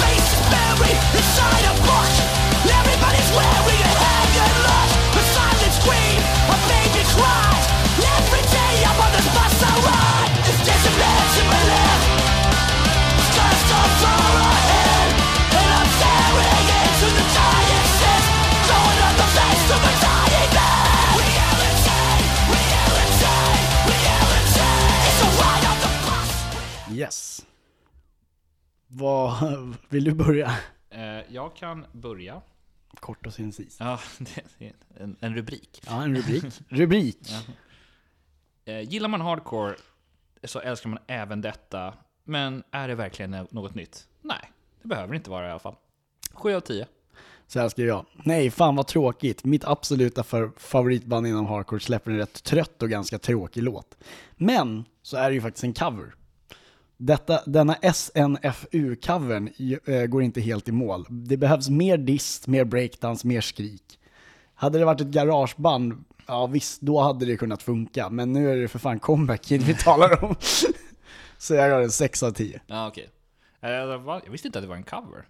Faces 0.00 0.40
buried 0.52 1.00
inside 1.18 1.64
a 1.70 1.74
book. 1.86 2.12
Everybody's 2.78 3.30
wearing 3.38 3.82
a 3.90 3.95
Yes. 26.96 27.46
Vill 29.88 30.04
du 30.04 30.14
börja? 30.14 30.50
Eh, 30.90 31.00
jag 31.28 31.56
kan 31.56 31.84
börja. 31.92 32.42
Kort 32.94 33.26
och 33.26 33.32
sincis. 33.32 33.76
Ja, 33.80 34.00
det 34.18 34.66
är 34.66 34.72
en, 34.96 35.16
en 35.20 35.34
rubrik. 35.34 35.82
Ja, 35.86 36.02
en 36.02 36.16
rubrik. 36.16 36.44
Rubrik. 36.68 37.18
Eh, 38.68 38.80
gillar 38.80 39.08
man 39.08 39.20
hardcore 39.20 39.76
så 40.44 40.60
älskar 40.60 40.90
man 40.90 40.98
även 41.06 41.40
detta. 41.40 41.94
Men 42.24 42.62
är 42.70 42.88
det 42.88 42.94
verkligen 42.94 43.46
något 43.50 43.74
nytt? 43.74 44.08
Nej, 44.22 44.50
det 44.82 44.88
behöver 44.88 45.14
inte 45.14 45.30
vara 45.30 45.46
i 45.46 45.50
alla 45.50 45.58
fall. 45.58 45.74
7 46.32 46.54
av 46.54 46.60
10. 46.60 46.86
Så 47.46 47.60
här 47.60 47.68
skriver 47.68 47.88
jag. 47.88 48.06
Nej, 48.14 48.50
fan 48.50 48.76
vad 48.76 48.86
tråkigt. 48.86 49.44
Mitt 49.44 49.64
absoluta 49.64 50.24
favoritband 50.56 51.26
inom 51.26 51.46
hardcore 51.46 51.80
släpper 51.80 52.10
en 52.10 52.16
rätt 52.16 52.42
trött 52.42 52.82
och 52.82 52.90
ganska 52.90 53.18
tråkig 53.18 53.62
låt. 53.62 53.96
Men, 54.36 54.84
så 55.02 55.16
är 55.16 55.28
det 55.28 55.34
ju 55.34 55.40
faktiskt 55.40 55.64
en 55.64 55.74
cover. 55.74 56.14
Detta, 56.96 57.40
denna 57.46 57.74
SNFU-covern 57.74 59.50
äh, 59.86 60.06
går 60.06 60.22
inte 60.22 60.40
helt 60.40 60.68
i 60.68 60.72
mål. 60.72 61.06
Det 61.08 61.36
behövs 61.36 61.68
mer 61.68 61.96
dist, 61.96 62.46
mer 62.46 62.64
breakdance, 62.64 63.26
mer 63.26 63.40
skrik. 63.40 63.98
Hade 64.54 64.78
det 64.78 64.84
varit 64.84 65.00
ett 65.00 65.06
garageband, 65.06 66.04
ja 66.26 66.46
visst, 66.46 66.80
då 66.80 67.00
hade 67.00 67.26
det 67.26 67.36
kunnat 67.36 67.62
funka. 67.62 68.10
Men 68.10 68.32
nu 68.32 68.50
är 68.50 68.56
det 68.56 68.68
för 68.68 68.78
fan 68.78 68.98
comeback 68.98 69.42
kid 69.42 69.62
vi 69.62 69.74
talar 69.78 70.24
om. 70.24 70.34
Så 71.38 71.54
jag 71.54 71.68
gör 71.68 71.82
en 71.82 71.90
6 71.90 72.22
av 72.22 72.30
10. 72.32 72.60
Ja, 72.66 72.88
okej. 72.88 73.08
Eh? 73.60 73.70
Jag 73.70 74.30
visste 74.30 74.48
inte 74.48 74.58
att 74.58 74.64
det 74.64 74.68
var 74.68 74.76
en 74.76 74.82
cover. 74.82 75.24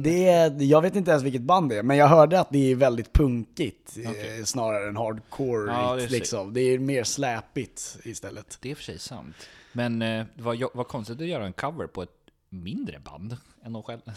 Det 0.00 0.28
är, 0.28 0.62
jag 0.62 0.82
vet 0.82 0.96
inte 0.96 1.10
ens 1.10 1.24
vilket 1.24 1.42
band 1.42 1.68
det 1.68 1.78
är, 1.78 1.82
men 1.82 1.96
jag 1.96 2.06
hörde 2.06 2.40
att 2.40 2.50
det 2.50 2.70
är 2.70 2.74
väldigt 2.74 3.12
punkigt 3.12 3.96
eh, 4.04 4.44
snarare 4.44 4.88
än 4.88 4.96
hardcore. 4.96 5.72
Ja, 5.72 5.94
det 5.96 6.04
är 6.04 6.08
liksom. 6.08 6.52
Det 6.52 6.60
är 6.60 6.78
mer 6.78 7.04
släpigt 7.04 7.98
istället. 8.04 8.58
Det 8.60 8.70
är 8.70 8.74
för 8.74 8.82
sig 8.82 8.98
sant. 8.98 9.36
Men 9.72 10.02
eh, 10.02 10.24
var, 10.36 10.76
var 10.76 10.84
konstigt 10.84 11.20
att 11.20 11.26
göra 11.26 11.46
en 11.46 11.52
cover 11.52 11.86
på 11.86 12.02
ett 12.02 12.10
mindre 12.48 12.98
band 13.00 13.36
än 13.64 13.72
de 13.72 13.82
själva. 13.82 14.12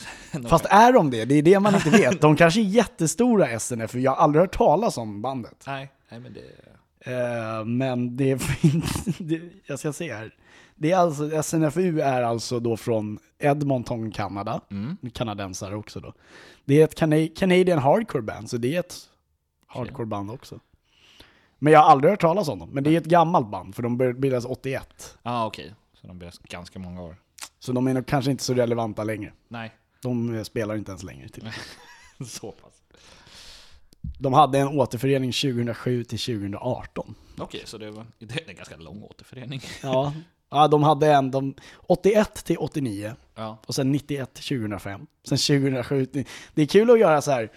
Fast 0.50 0.66
är 0.66 0.94
de 0.94 1.10
det? 1.10 1.26
Det 1.26 1.36
är 1.36 1.42
det 1.42 1.60
man 1.60 1.76
inte 1.76 1.90
vet. 1.90 2.22
De 2.22 2.36
kanske 2.36 2.60
är 2.62 2.64
jättestora 2.64 3.60
SNF, 3.60 3.92
för 3.92 4.00
jag 4.00 4.12
har 4.12 4.18
aldrig 4.18 4.42
hört 4.42 4.58
talas 4.58 4.98
om 4.98 5.22
bandet. 5.22 5.64
Nej, 5.68 5.92
nej 6.10 6.20
men 6.20 6.34
det... 6.34 6.42
Eh, 7.12 7.66
men 7.66 8.18
det 8.18 8.40
finns, 8.42 9.04
det, 9.20 9.42
jag 9.66 9.80
ska 9.80 9.94
se 9.94 10.14
här. 10.14 10.34
Det 10.76 10.92
är 10.92 10.98
alltså, 10.98 11.44
SNFU 11.44 12.00
är 12.02 12.22
alltså 12.24 12.60
då 12.60 12.78
från 12.78 13.20
Edmonton, 13.40 14.12
Kanada. 14.12 14.62
Kanadensare 15.14 15.76
också 15.76 16.00
då. 16.00 16.14
Det 16.66 16.82
är 16.82 16.84
ett 16.84 17.00
Cana- 17.00 17.36
Canadian 17.36 17.80
hardcore 17.80 18.22
band, 18.24 18.50
så 18.50 18.58
det 18.58 18.76
är 18.76 18.80
ett 18.80 18.96
hardcore 19.68 20.06
band 20.06 20.32
också. 20.32 20.60
Men 21.60 21.74
jag 21.74 21.80
har 21.80 21.90
aldrig 21.90 22.12
hört 22.12 22.22
talas 22.22 22.48
om 22.48 22.60
dem. 22.60 22.70
Men 22.70 22.84
det 22.84 22.90
är 22.90 22.98
ett 22.98 23.06
gammalt 23.06 23.50
band, 23.52 23.76
för 23.76 23.84
de 23.84 23.98
bildas 23.98 24.46
81. 24.46 25.18
Ja, 25.24 25.32
ah, 25.32 25.46
okej. 25.46 25.74
Så 25.94 26.08
de 26.08 26.20
blev 26.20 26.32
ganska 26.44 26.80
många 26.80 27.02
år. 27.02 27.16
Så 27.60 27.72
de 27.72 27.88
är 27.88 27.94
nog 27.94 28.06
kanske 28.06 28.32
inte 28.32 28.44
så 28.44 28.54
relevanta 28.54 29.04
längre. 29.04 29.34
Nej, 29.48 29.72
De 30.02 30.36
eh, 30.36 30.44
spelar 30.44 30.76
inte 30.76 30.92
ens 30.92 31.04
längre 31.04 31.30
till. 31.30 31.50
så 32.28 32.52
pass. 32.52 32.74
De 34.20 34.34
hade 34.34 34.60
en 34.60 34.68
återförening 34.68 35.32
2007 35.32 36.04
till 36.04 36.20
2018. 36.20 37.16
Okej, 37.38 37.62
så 37.66 37.78
det 37.78 37.92
var 37.92 38.06
det 38.20 38.36
är 38.36 38.50
en 38.50 38.56
ganska 38.56 38.78
lång 38.78 39.04
återförening. 39.04 39.62
Ja, 39.84 40.14
ja 40.50 40.68
de 40.68 40.84
hade 40.84 41.14
en, 41.14 41.32
de, 41.32 41.56
81 41.78 42.34
till 42.46 42.58
89. 42.58 43.14
Ja, 43.36 43.58
Och 43.68 43.76
sen 43.76 43.92
91 43.92 44.34
till 44.34 44.44
2005. 44.44 45.08
Sen 45.24 45.38
2007 45.38 46.06
till, 46.06 46.26
Det 46.54 46.62
är 46.62 46.66
kul 46.66 46.92
att 46.92 47.00
göra 47.00 47.22
så 47.22 47.32
här 47.32 47.52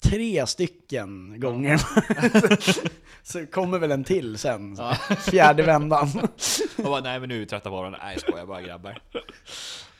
tre 0.00 0.46
stycken 0.46 1.40
gånger. 1.40 1.80
så 3.28 3.46
kommer 3.46 3.78
väl 3.78 3.90
en 3.90 4.04
till 4.04 4.38
sen. 4.38 4.76
så 4.76 4.94
Fjärde 5.30 5.62
vändan. 5.62 6.08
och 6.76 6.84
bara, 6.84 7.00
nej 7.00 7.20
men 7.20 7.28
nu 7.28 7.34
är 7.34 7.38
vi 7.38 7.46
trötta 7.46 7.70
på 7.70 7.76
varandra. 7.76 8.00
Nej, 8.02 8.12
jag 8.12 8.20
skojar 8.20 8.46
bara 8.46 8.62
grabbar. 8.62 9.02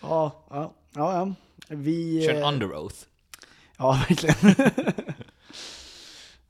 ja, 0.03 0.45
ja, 0.51 0.75
ja, 0.95 1.13
ja. 1.13 1.35
Vi... 1.69 2.27
Kör 2.27 2.35
en 2.35 2.43
eh, 2.43 2.49
under 2.49 2.77
oath. 2.77 2.97
Ja, 3.79 3.93
verkligen. 4.09 4.55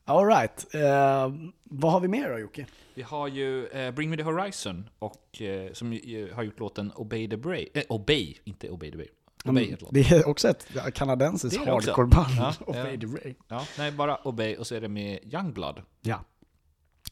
All 0.05 0.27
right. 0.27 0.75
Eh, 0.75 1.33
vad 1.63 1.91
har 1.91 1.99
vi 1.99 2.07
mer 2.07 2.29
då 2.29 2.39
Jocke? 2.39 2.65
Vi 2.93 3.01
har 3.01 3.27
ju 3.27 3.67
eh, 3.67 3.91
Bring 3.91 4.09
Me 4.09 4.17
The 4.17 4.23
Horizon, 4.23 4.89
och, 4.99 5.41
eh, 5.41 5.73
som 5.73 5.93
ju, 5.93 6.33
har 6.33 6.43
gjort 6.43 6.59
låten 6.59 6.91
Obey 6.91 7.29
The 7.29 7.37
Brave. 7.37 7.67
Eh, 7.73 7.83
Obey, 7.89 8.35
inte 8.43 8.69
Obey 8.69 8.91
The 8.91 8.97
Brave. 8.97 9.09
Obey 9.45 9.63
heter 9.65 9.81
låten. 9.81 10.03
Det 10.03 10.11
är 10.11 10.27
också 10.27 10.49
ett 10.49 10.67
kanadensiskt 10.93 11.65
hardcore-band. 11.65 12.33
Ja, 12.37 12.53
och 12.59 12.75
ja. 12.75 12.83
Fade 12.83 13.07
Ray. 13.07 13.33
Ja, 13.47 13.65
nej, 13.77 13.91
bara 13.91 14.15
Obey 14.15 14.55
och 14.55 14.67
så 14.67 14.75
är 14.75 14.81
det 14.81 14.89
med 14.89 15.19
Youngblood. 15.33 15.81
Ja. 16.01 16.23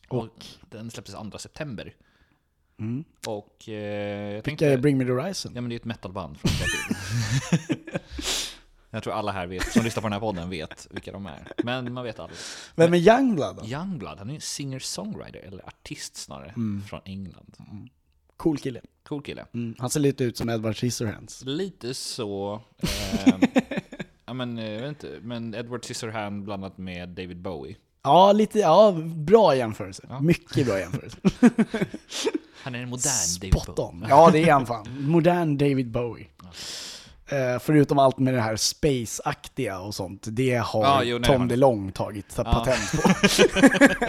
Och 0.08 0.46
den 0.70 0.92
släpptes 0.92 1.16
2 1.32 1.38
september. 1.38 1.96
Mm. 2.80 3.04
Och 3.28 3.70
eh, 3.70 4.34
jag 4.34 4.44
tänkte... 4.44 4.68
är 4.68 4.78
Bring 4.78 4.98
Me 4.98 5.06
The 5.06 5.12
Horizon? 5.12 5.52
Ja 5.56 5.62
men 5.62 5.70
det 5.70 5.76
är 5.76 5.80
ett 5.80 5.86
metalband 5.86 6.38
från. 6.40 6.52
Jag 8.90 9.04
tror 9.04 9.14
alla 9.14 9.32
här 9.32 9.48
vet, 9.48 9.72
som 9.72 9.84
lyssnar 9.84 10.02
på 10.02 10.08
den 10.08 10.14
här 10.14 10.20
podden 10.20 10.50
vet 10.50 10.88
vilka 10.92 11.12
de 11.12 11.26
är. 11.26 11.52
Men 11.64 11.94
man 11.94 12.04
vet 12.04 12.20
aldrig. 12.20 12.40
Vem 12.76 12.94
är 12.94 12.98
Youngblood 12.98 13.56
då? 13.56 13.66
Youngblood, 13.66 14.18
han 14.18 14.30
är 14.30 14.34
en 14.34 14.42
singer-songwriter, 14.42 15.48
eller 15.48 15.68
artist 15.68 16.16
snarare, 16.16 16.54
från 16.90 17.02
England. 17.06 17.58
Cool 18.38 18.58
kille. 18.58 18.82
Cool 19.04 19.22
kille. 19.22 19.46
Mm. 19.54 19.76
Han 19.78 19.90
ser 19.90 20.00
lite 20.00 20.24
ut 20.24 20.38
som 20.38 20.50
Edward 20.50 20.76
Scissorhands. 20.76 21.44
Lite 21.46 21.94
så... 21.94 22.62
Eh, 23.26 23.50
ja 24.26 24.34
men, 24.34 24.58
eh, 24.58 24.70
jag 24.70 24.82
vet 24.82 24.90
inte, 24.90 25.20
men 25.22 25.56
Edward 25.56 25.84
Scissorhand 25.84 26.44
blandat 26.44 26.78
med 26.78 27.10
David 27.10 27.42
Bowie. 27.42 27.76
Ja, 28.08 28.32
lite, 28.32 28.60
ja, 28.60 28.92
bra 29.16 29.56
jämförelse. 29.56 30.04
Ja. 30.10 30.20
Mycket 30.20 30.66
bra 30.68 30.80
jämförelse. 30.80 31.18
Han 32.64 32.76
är 32.76 32.80
en 32.84 32.90
modern 32.90 33.12
David 33.42 33.54
Spot 33.54 33.76
Bowie. 33.76 33.90
on. 33.90 34.06
Ja, 34.10 34.30
det 34.32 34.40
är 34.50 34.52
han 34.54 34.66
fan. 34.66 34.86
Modern 35.00 35.58
David 35.58 35.92
Bowie. 35.92 36.28
Eh, 37.30 37.60
förutom 37.62 38.00
allt 38.00 38.18
med 38.20 38.34
det 38.34 38.42
här 38.42 38.56
space-aktiga 38.56 39.80
och 39.80 39.96
sånt. 39.96 40.24
Det 40.28 40.56
har 40.56 40.84
Ja, 40.84 41.04
jo, 41.04 41.18
nej, 41.18 41.28
Tom 41.28 41.38
han- 41.40 41.48
DeLong 41.48 41.92
tagit 41.92 42.36
patent 42.36 42.92
på. 43.04 43.10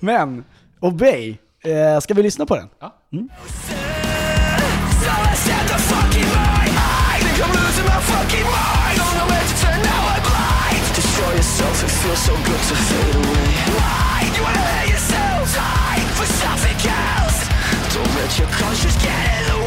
Men, 0.00 0.44
Obey. 0.80 1.36
Eh, 1.64 2.00
ska 2.00 2.14
vi 2.14 2.22
lyssna 2.22 2.46
på 2.46 2.56
den? 2.56 2.68
Ja. 2.80 2.94
So 7.74 8.83
Yourself, 11.64 11.84
it 11.84 11.96
feels 12.02 12.18
so 12.18 12.34
good 12.44 12.60
to 12.68 12.74
fade 12.74 13.14
away 13.14 13.54
Why? 13.72 14.30
You 14.36 14.42
wanna 14.42 14.58
hurt 14.58 14.88
yourself? 14.90 15.54
Time 15.54 16.08
for 16.12 16.26
something 16.26 16.76
else 16.90 17.48
Don't 17.94 18.14
let 18.16 18.38
your 18.38 18.48
conscience 18.48 18.96
get 19.02 19.40
in 19.40 19.46
the 19.48 19.58
way 19.58 19.63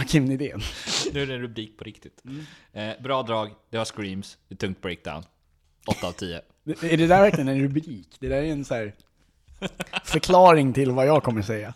Joakim 0.00 0.24
Nydén? 0.24 0.60
Nu 1.12 1.22
är 1.22 1.26
det 1.26 1.34
en 1.34 1.40
rubrik 1.40 1.78
på 1.78 1.84
riktigt. 1.84 2.22
Eh, 2.72 3.02
bra 3.02 3.22
drag, 3.22 3.50
det 3.70 3.78
var 3.78 3.84
screams, 3.84 4.38
det 4.48 4.54
är 4.54 4.56
tungt 4.56 4.82
breakdown. 4.82 5.22
8 5.86 6.06
av 6.06 6.12
10. 6.12 6.36
Är 6.66 6.96
det 6.96 7.06
där 7.06 7.20
verkligen 7.20 7.48
en 7.48 7.60
rubrik? 7.60 8.16
Det 8.20 8.28
där 8.28 8.36
är 8.36 8.52
en 8.52 8.64
så 8.64 8.74
här 8.74 8.94
förklaring 10.04 10.72
till 10.72 10.90
vad 10.90 11.06
jag 11.06 11.22
kommer 11.22 11.42
säga. 11.42 11.74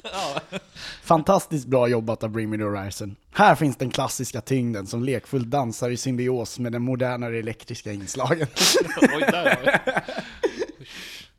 Fantastiskt 1.02 1.66
bra 1.66 1.88
jobbat 1.88 2.22
av 2.22 2.30
Bring 2.30 2.50
Me 2.50 2.56
The 2.56 2.62
Horizon. 2.62 3.16
Här 3.32 3.54
finns 3.54 3.76
den 3.76 3.90
klassiska 3.90 4.40
tyngden 4.40 4.86
som 4.86 5.04
lekfullt 5.04 5.46
dansar 5.46 5.90
i 5.90 5.96
symbios 5.96 6.58
med 6.58 6.72
den 6.72 6.82
modernare 6.82 7.38
elektriska 7.38 7.92
inslagen. 7.92 8.46
Oj, 9.00 9.20
där. 9.20 9.82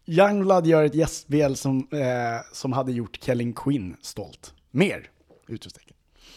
Youngblood 0.06 0.68
gör 0.68 0.84
ett 0.84 0.96
gästspel 0.96 1.56
som, 1.56 1.88
eh, 1.92 2.54
som 2.54 2.74
hade 2.74 2.92
gjort 2.92 3.20
Kellen 3.24 3.54
Quinn 3.54 3.98
stolt. 4.02 4.54
Mer! 4.72 5.10
Utropstecken. 5.48 5.95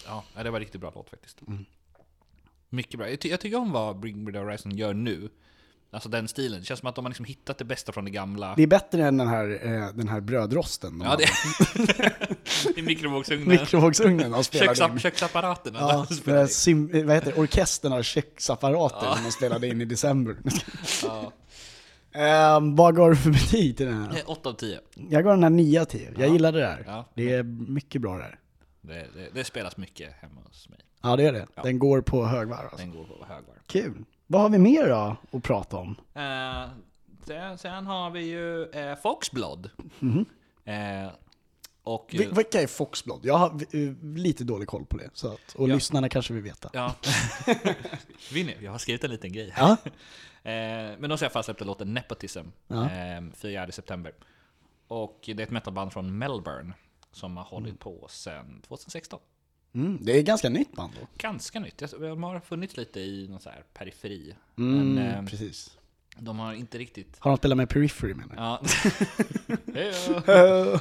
Ja, 0.08 0.24
ja, 0.36 0.42
det 0.42 0.50
var 0.50 0.60
riktigt 0.60 0.80
bra 0.80 0.92
låt 0.94 1.10
faktiskt. 1.10 1.40
Mycket 2.68 2.98
bra. 2.98 3.10
Jag, 3.10 3.20
ty- 3.20 3.28
jag 3.28 3.40
tycker 3.40 3.56
om 3.58 3.72
vad 3.72 4.00
Bring 4.00 4.24
Me 4.24 4.32
The 4.32 4.38
Horizon 4.38 4.76
gör 4.76 4.94
nu. 4.94 5.28
Alltså 5.90 6.08
den 6.08 6.28
stilen. 6.28 6.60
Det 6.60 6.66
känns 6.66 6.80
som 6.80 6.88
att 6.88 6.94
de 6.94 7.04
har 7.04 7.10
liksom 7.10 7.24
hittat 7.24 7.58
det 7.58 7.64
bästa 7.64 7.92
från 7.92 8.04
det 8.04 8.10
gamla. 8.10 8.54
Det 8.56 8.62
är 8.62 8.66
bättre 8.66 9.06
än 9.06 9.16
den 9.16 9.28
här, 9.28 9.60
eh, 9.66 9.88
den 9.94 10.08
här 10.08 10.20
brödrosten. 10.20 10.98
de 10.98 11.04
Ja, 11.04 11.16
det 11.16 11.28
I 12.80 12.82
mikrovågsugnen. 12.82 13.48
Mikrovågsugnen 13.48 14.30
de 14.30 14.44
spelade 14.44 14.68
Köksapp, 14.68 14.90
in. 14.92 14.98
köksapparaterna. 14.98 15.78
Ja, 16.26 16.40
in. 16.40 16.48
sim, 16.48 17.06
vad 17.06 17.14
heter 17.14 17.32
det? 17.32 17.40
Orkestern 17.40 17.92
av 17.92 18.02
köksapparater 18.02 19.14
som 19.14 19.24
de 19.24 19.30
spelade 19.32 19.68
in 19.68 19.80
i 19.80 19.84
december. 19.84 20.36
Ja. 21.02 21.32
Ehm, 22.12 22.76
vad 22.76 22.96
gav 22.96 23.10
du 23.10 23.16
för 23.16 23.30
betyg 23.30 23.76
till 23.76 23.86
den 23.86 24.02
här? 24.02 24.16
Eh, 24.16 24.22
8 24.30 24.48
av 24.48 24.52
10. 24.52 24.80
Jag 25.10 25.24
gav 25.24 25.32
den 25.34 25.42
här 25.42 25.50
9 25.50 25.80
av 25.80 25.84
10. 25.84 26.12
Jag 26.18 26.28
gillade 26.32 26.60
det 26.60 26.66
här. 26.66 26.84
Ja. 26.86 27.08
Det 27.14 27.32
är 27.32 27.42
mycket 27.72 28.02
bra 28.02 28.16
där. 28.18 28.38
Det, 28.88 29.06
det, 29.14 29.30
det 29.34 29.44
spelas 29.44 29.76
mycket 29.76 30.12
hemma 30.20 30.40
hos 30.40 30.68
mig. 30.68 30.78
Ja, 31.02 31.16
det 31.16 31.26
är 31.26 31.32
det. 31.32 31.46
Den 31.62 31.78
går 31.78 32.00
på 32.00 32.24
högvarv 32.26 32.60
alltså. 32.62 32.76
Den 32.76 32.90
går 32.90 33.04
på 33.04 33.24
högvarv. 33.28 33.56
Kul. 33.66 34.04
Vad 34.26 34.40
har 34.42 34.48
vi 34.48 34.58
mer 34.58 34.88
då 34.88 35.16
att 35.38 35.42
prata 35.42 35.76
om? 35.76 35.96
Eh, 36.14 36.68
sen, 37.26 37.58
sen 37.58 37.86
har 37.86 38.10
vi 38.10 38.20
ju 38.20 38.64
eh, 38.70 38.96
Foxblood. 38.96 39.70
Eh, 40.64 41.10
och... 41.82 42.06
Vi- 42.12 42.26
Vilka 42.32 42.60
är 42.62 42.66
Foxblad? 42.66 43.20
Jag 43.22 43.34
har 43.38 43.48
eh, 43.50 43.94
lite 44.02 44.44
dålig 44.44 44.68
koll 44.68 44.84
på 44.86 44.96
det. 44.96 45.10
Så 45.12 45.28
att, 45.32 45.54
och 45.54 45.68
Ja. 45.68 45.74
lyssnarna 45.74 46.08
kanske 46.08 46.34
vill 46.34 46.42
veta. 46.42 46.70
Ja. 46.72 46.94
Vinny, 48.32 48.54
jag 48.60 48.70
har 48.72 48.78
skrivit 48.78 49.04
en 49.04 49.10
liten 49.10 49.32
grej. 49.32 49.54
Ja. 49.56 49.76
Eh, 50.42 50.98
men 50.98 51.10
de 51.10 51.18
fall 51.18 51.44
släppt 51.44 51.60
låten 51.60 51.94
Nepotism 51.94 52.46
Ja. 52.68 52.84
eh, 52.90 53.22
4 53.34 53.72
september. 53.72 54.12
Och 54.88 55.20
det 55.26 55.32
är 55.32 55.40
ett 55.40 55.50
metalband 55.50 55.92
från 55.92 56.18
Melbourne 56.18 56.72
som 57.12 57.36
har 57.36 57.44
hållit 57.44 57.80
på 57.80 58.06
sedan 58.10 58.62
2016. 58.68 59.20
Mm, 59.72 59.98
det 60.04 60.12
är 60.18 60.22
ganska 60.22 60.48
nytt 60.48 60.72
band 60.72 60.92
då. 61.00 61.06
Ganska 61.16 61.60
nytt. 61.60 61.80
Jag- 61.80 61.90
De 62.00 62.22
har 62.22 62.40
funnits 62.40 62.76
lite 62.76 63.00
i 63.00 63.28
någon 63.28 63.40
så 63.40 63.50
här 63.50 63.64
periferi. 63.74 64.34
Mm, 64.58 64.94
Men 64.94 65.06
eh, 65.06 65.24
precis. 65.30 65.78
de 66.18 66.38
har 66.38 66.54
inte 66.54 66.78
riktigt... 66.78 67.16
Har 67.18 67.30
de 67.30 67.36
spelat 67.36 67.56
med 67.56 67.68
Periphery 67.68 68.14
menar 68.14 68.34
du? 68.36 69.82
Ja. 69.82 70.80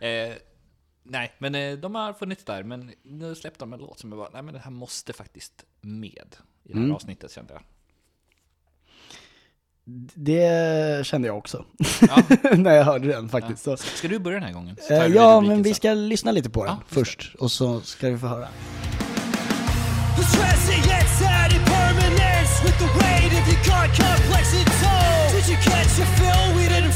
Eh, 0.00 0.34
nej, 1.02 1.32
men 1.38 1.54
eh, 1.54 1.78
de 1.78 1.94
har 1.94 2.12
funnits 2.12 2.44
där. 2.44 2.62
Men 2.62 2.92
nu 3.02 3.34
släppte 3.34 3.58
de 3.58 3.72
en 3.72 3.80
låt 3.80 3.98
som 3.98 4.10
jag 4.12 4.18
bara, 4.18 4.30
nej 4.32 4.42
men 4.42 4.54
det 4.54 4.60
här 4.60 4.70
måste 4.70 5.12
faktiskt 5.12 5.64
med 5.80 6.36
i 6.64 6.72
det 6.72 6.74
här 6.74 6.80
Mm. 6.84 6.92
avsnittet 6.94 7.32
kände 7.32 7.52
jag. 7.54 7.62
Det 10.14 11.06
kände 11.06 11.28
jag 11.28 11.38
också. 11.38 11.64
Ja. 12.08 12.22
När 12.56 12.74
jag 12.74 12.84
hörde 12.84 13.08
den 13.08 13.28
faktiskt. 13.28 13.64
Så. 13.64 13.76
Ska 13.76 14.08
du 14.08 14.18
börja 14.18 14.38
den 14.38 14.46
här 14.46 14.52
gången? 14.54 14.76
Eh, 14.90 15.06
ja, 15.06 15.40
men 15.40 15.62
vi 15.62 15.70
sen. 15.70 15.74
ska 15.74 15.94
lyssna 15.94 16.30
lite 16.32 16.50
på 16.50 16.64
den 16.64 16.74
Ja, 16.74 16.82
först. 16.88 17.34
Och 17.38 17.52
så 17.52 17.80
ska 17.80 18.08
vi 18.08 18.18
få 18.18 18.26
höra. 18.26 18.48
With 22.64 22.78
the 22.78 22.86
weight 22.98 23.32
of 23.38 23.46
your 23.48 23.62
God 23.68 23.88
complex 23.94 24.54
in 24.54 24.64
tow. 24.64 25.30
Did 25.30 25.46
you 25.48 25.56
catch 25.56 25.98
your 25.98 26.06
fill? 26.16 26.56
We 26.56 26.64
didn't 26.68 26.95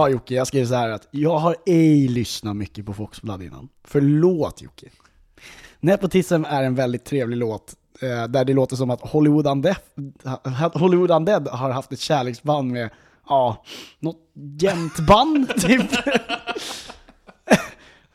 Ja 0.00 0.08
Jocke, 0.08 0.34
jag 0.34 0.46
skriver 0.46 0.66
så 0.66 0.74
här 0.74 0.88
att 0.88 1.08
jag 1.10 1.38
har 1.38 1.56
ej 1.66 2.08
lyssnat 2.08 2.56
mycket 2.56 2.86
på 2.86 2.94
Foxblood 2.94 3.42
innan. 3.42 3.68
Förlåt 3.84 4.62
Jocke. 4.62 4.86
Nepotism 5.80 6.44
är 6.44 6.62
en 6.62 6.74
väldigt 6.74 7.04
trevlig 7.04 7.36
låt 7.36 7.74
eh, 8.02 8.26
där 8.26 8.44
det 8.44 8.52
låter 8.52 8.76
som 8.76 8.90
att 8.90 9.00
Hollywood 9.00 9.46
Undead, 9.46 9.76
Hollywood 10.74 11.10
Undead 11.10 11.48
har 11.48 11.70
haft 11.70 11.92
ett 11.92 12.00
kärleksband 12.00 12.72
med, 12.72 12.90
ja, 13.28 13.64
något 13.98 14.16
jämtband 14.60 15.48
typ. 15.60 15.90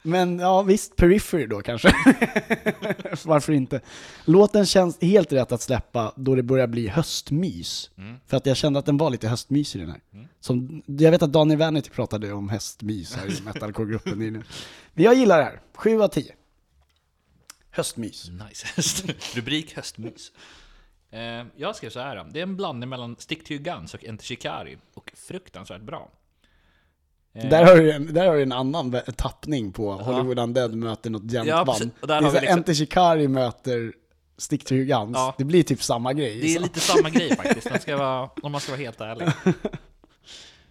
Men 0.05 0.39
ja, 0.39 0.61
visst, 0.61 0.95
Periphery 0.95 1.47
då 1.47 1.61
kanske. 1.61 1.87
Varför 3.25 3.53
inte? 3.53 3.81
Låten 4.25 4.65
känns 4.65 5.01
helt 5.01 5.33
rätt 5.33 5.51
att 5.51 5.61
släppa 5.61 6.13
då 6.15 6.35
det 6.35 6.43
börjar 6.43 6.67
bli 6.67 6.87
höstmys. 6.87 7.89
För 8.27 8.37
att 8.37 8.45
jag 8.45 8.57
kände 8.57 8.79
att 8.79 8.85
den 8.85 8.97
var 8.97 9.09
lite 9.09 9.27
höstmysig 9.27 9.81
den 9.81 9.89
här. 9.89 10.01
Som, 10.39 10.83
jag 10.85 11.11
vet 11.11 11.21
att 11.23 11.33
Daniel 11.33 11.59
Vanity 11.59 11.89
pratade 11.89 12.33
om 12.33 12.49
höstmys 12.49 13.15
här 13.15 13.39
i 13.39 13.41
metalcore-gruppen. 13.41 14.43
Men 14.93 15.03
jag 15.03 15.15
gillar 15.15 15.37
det 15.37 15.43
här. 15.43 15.59
7 15.73 16.01
av 16.01 16.07
10. 16.07 16.33
Höstmys. 17.71 18.29
Nice. 18.29 19.13
Rubrik 19.35 19.75
höstmys. 19.75 20.31
Eh, 21.11 21.45
jag 21.55 21.75
skrev 21.75 21.89
så 21.89 21.99
här. 21.99 22.25
Det 22.31 22.39
är 22.39 22.43
en 22.43 22.55
blandning 22.55 22.89
mellan 22.89 23.15
Stick 23.19 23.43
to 23.43 23.51
your 23.51 23.63
guns 23.63 23.93
och 23.93 24.05
Enter 24.05 24.25
Shikari. 24.25 24.77
Och 24.93 25.11
fruktansvärt 25.15 25.81
bra. 25.81 26.11
Eh, 27.35 27.49
Där 27.49 27.65
har 27.65 27.75
du 27.75 27.91
en, 27.91 28.13
där 28.13 28.27
har 28.27 28.35
du 28.35 28.41
en 28.41 28.51
annan 28.51 28.95
tappning 29.15 29.71
på 29.71 29.91
Hollywood 29.93 30.39
Undead 30.39 30.75
möter 30.75 31.09
något 31.09 31.31
Ja, 31.31 31.45
jämtband. 31.45 31.91
där 32.01 32.07
det 32.07 32.13
är 32.15 32.21
liksom- 32.31 32.47
Enter 32.47 32.73
Shikari 32.73 33.27
möter 33.27 33.93
Stick 34.37 34.65
to 34.65 34.75
guns. 34.75 35.11
Ja. 35.13 35.35
Det 35.37 35.43
blir 35.43 35.63
typ 35.63 35.83
samma 35.83 36.13
grej. 36.13 36.39
Det 36.41 36.47
är 36.47 36.55
så. 36.55 36.61
lite 36.61 36.79
samma 36.79 37.09
grej 37.09 37.35
faktiskt, 37.35 37.71
om, 37.71 37.79
ska 37.79 37.97
vara, 37.97 38.29
om 38.41 38.51
man 38.51 38.61
ska 38.61 38.71
vara 38.71 38.81
helt 38.81 39.01
ärlig. 39.01 39.27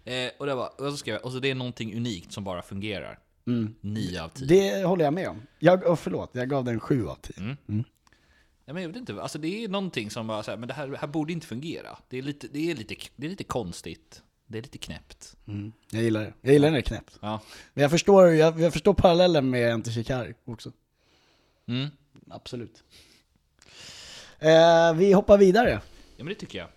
Eh, 0.07 0.31
och, 0.39 0.47
det 0.47 0.55
var, 0.55 0.67
och, 0.81 0.91
så 0.91 0.97
skrev 0.97 1.15
jag, 1.15 1.25
och 1.25 1.33
så 1.33 1.39
det 1.39 1.51
är 1.51 1.55
någonting 1.55 1.97
unikt 1.97 2.33
som 2.33 2.45
bara 2.45 2.63
fungerar. 2.63 3.19
9 3.81 4.23
av 4.23 4.29
10. 4.29 4.47
Det 4.47 4.85
håller 4.85 5.05
jag 5.05 5.15
med 5.15 5.29
om. 5.29 5.43
Jag, 5.59 5.85
oh, 5.87 5.97
förlåt, 5.97 6.31
jag 6.33 6.49
gav 6.51 6.65
den 6.65 6.81
7 6.81 7.07
av 7.09 7.15
10. 7.23 7.57
Ja, 8.67 8.73
men 8.73 8.83
jag 8.83 8.89
vet 8.89 8.97
inte, 8.97 9.23
alltså 9.23 9.39
det 9.39 9.65
är 9.65 9.69
någonting 9.69 10.11
som 10.11 10.27
bara 10.27 10.43
så 10.43 10.51
här, 10.51 10.59
men 10.59 10.69
det 10.69 10.75
här, 10.75 10.97
här 11.01 11.09
borde 11.09 11.33
inte 11.33 11.47
fungera. 11.47 11.99
Det 12.09 12.19
är, 12.19 12.23
lite, 12.23 12.49
det, 12.53 12.71
är 12.71 12.75
lite, 12.75 12.95
det 13.17 13.27
är 13.27 13.31
lite 13.31 13.45
konstigt. 13.45 14.23
Det 14.47 14.59
är 14.59 14.63
lite 14.63 14.79
knäppt. 14.79 15.37
Jag 15.91 16.03
gillar 16.03 16.21
det. 16.21 16.33
Jag 16.41 16.53
gillar 16.53 16.69
när 16.69 16.73
det 16.73 16.81
är 16.81 16.83
knäppt. 16.83 17.19
Ja. 17.21 17.41
Men 17.75 17.83
jag 17.83 17.91
förstår, 17.91 18.29
jag, 18.29 18.61
jag 18.61 18.73
förstår 18.73 18.95
parallellen 18.95 19.51
med 19.51 19.73
Enter 19.73 19.91
Shikari 19.91 20.35
också. 20.45 20.73
Mm. 21.69 21.89
Absolut. 22.31 22.83
Eh, 24.39 24.95
vi 24.95 25.13
hoppar 25.13 25.39
vidare. 25.39 25.81
Ja 26.17 26.25
men 26.25 26.27
det 26.27 26.35
tycker 26.35 26.59
jag. 26.59 26.69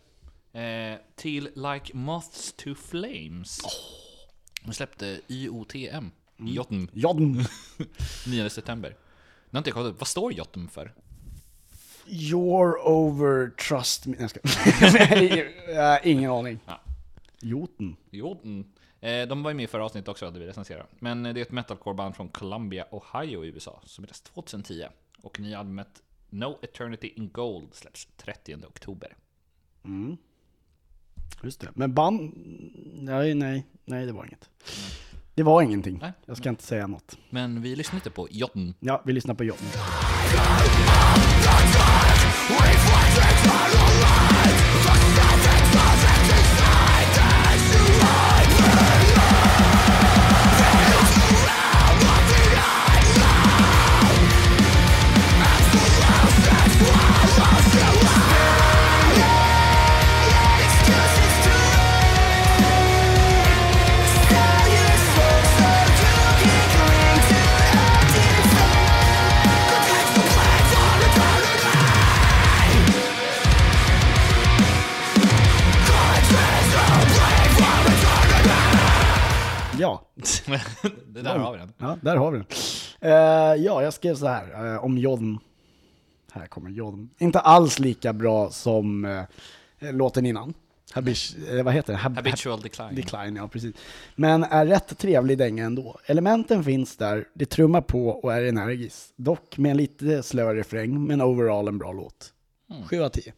Eh, 0.91 0.97
till 1.15 1.49
Like 1.55 1.97
Moths 1.97 2.53
to 2.53 2.75
Flames. 2.75 3.59
De 4.65 4.73
släppte 4.73 5.21
IOTM. 5.27 6.11
Jotm. 6.37 6.87
Jodn. 6.93 7.45
9 8.27 8.49
september. 8.49 8.89
Nu 8.89 8.95
har 9.51 9.57
inte 9.57 9.69
jag 9.69 9.75
kollat 9.75 9.93
upp, 9.93 9.99
vad 9.99 10.07
står 10.07 10.33
Jotm 10.33 10.67
för? 10.67 10.93
You're 12.05 12.75
over 12.83 13.49
trust 13.49 14.05
me. 14.05 14.15
Nej, 14.19 14.21
jag 14.21 14.29
ska. 14.29 14.39
Nej, 15.73 16.01
Ingen 16.03 16.31
aning. 16.31 16.59
Ja. 16.65 16.81
Jotn. 17.41 17.91
Jotm. 18.09 18.63
Eh, 18.99 19.27
de 19.27 19.43
var 19.43 19.51
ju 19.51 19.55
med 19.55 19.63
i 19.63 19.67
förra 19.67 19.85
avsnittet 19.85 20.07
också, 20.07 20.25
hade 20.25 20.39
vi 20.39 20.47
recenserat. 20.47 20.89
Men 20.99 21.25
eh, 21.25 21.33
det 21.33 21.39
är 21.39 21.41
ett 21.41 21.51
metalcore-band 21.51 22.15
från 22.15 22.29
Columbia, 22.29 22.85
Ohio 22.91 23.45
i 23.45 23.47
USA, 23.47 23.81
som 23.85 24.05
släpptes 24.05 24.21
2010. 24.21 24.85
Och 25.21 25.39
nya 25.39 25.59
albumet 25.59 26.01
No 26.29 26.59
Eternity 26.61 27.07
in 27.07 27.29
Gold 27.29 27.73
släpps 27.73 28.07
30 28.17 28.55
oktober. 28.55 29.15
Just 31.43 31.61
det. 31.61 31.69
Men 31.73 31.93
band... 31.93 32.33
Nej, 32.95 33.33
nej, 33.33 33.65
nej 33.85 34.05
det 34.05 34.11
var 34.11 34.25
inget. 34.25 34.49
Det 35.35 35.43
var 35.43 35.61
ingenting. 35.61 35.99
Nej. 36.01 36.11
Jag 36.25 36.37
ska 36.37 36.49
inte 36.49 36.63
säga 36.63 36.87
något. 36.87 37.17
Men 37.29 37.61
vi 37.61 37.75
lyssnar 37.75 37.95
lite 37.95 38.09
på 38.09 38.27
Jotn. 38.31 38.69
Ja, 38.79 39.01
vi 39.05 39.13
lyssnar 39.13 39.35
på 39.35 39.43
John. 39.43 39.57
Ja. 79.79 80.01
det 81.07 81.21
där 81.21 81.37
har 81.37 81.51
vi 81.51 81.57
den. 81.57 81.73
Ja, 81.77 81.97
där 82.01 82.15
har 82.15 82.31
vi 82.31 82.37
den. 82.37 82.47
Eh, 83.01 83.63
ja, 83.65 83.83
jag 83.83 83.93
skrev 83.93 84.15
så 84.15 84.27
här 84.27 84.73
eh, 84.73 84.83
om 84.85 84.97
John. 84.97 85.39
Här 86.31 86.47
kommer 86.47 86.69
John. 86.69 87.09
Inte 87.17 87.39
alls 87.39 87.79
lika 87.79 88.13
bra 88.13 88.49
som 88.49 89.05
eh, 89.05 89.23
låten 89.93 90.25
innan. 90.25 90.53
Habit, 90.93 91.35
vad 91.63 91.73
heter 91.73 91.93
det? 91.93 91.99
Hab- 91.99 92.15
Habitual 92.15 92.61
decline. 92.61 92.95
Decline, 92.95 93.35
ja 93.35 93.47
precis. 93.47 93.75
Men 94.15 94.43
är 94.43 94.65
rätt 94.65 94.97
trevlig 94.97 95.37
dänga 95.37 95.65
ändå. 95.65 95.99
Elementen 96.05 96.63
finns 96.63 96.97
där, 96.97 97.25
det 97.33 97.45
trummar 97.45 97.81
på 97.81 98.07
och 98.09 98.33
är 98.33 98.43
energiskt. 98.43 99.13
Dock 99.15 99.57
med 99.57 99.71
en 99.71 99.77
lite 99.77 100.23
slöare 100.23 100.59
refräng, 100.59 101.03
men 101.07 101.21
overall 101.21 101.67
en 101.67 101.77
bra 101.77 101.91
låt. 101.91 102.33
Mm. 102.71 102.83
7 102.87 103.01
av 103.01 103.09
10. 103.09 103.33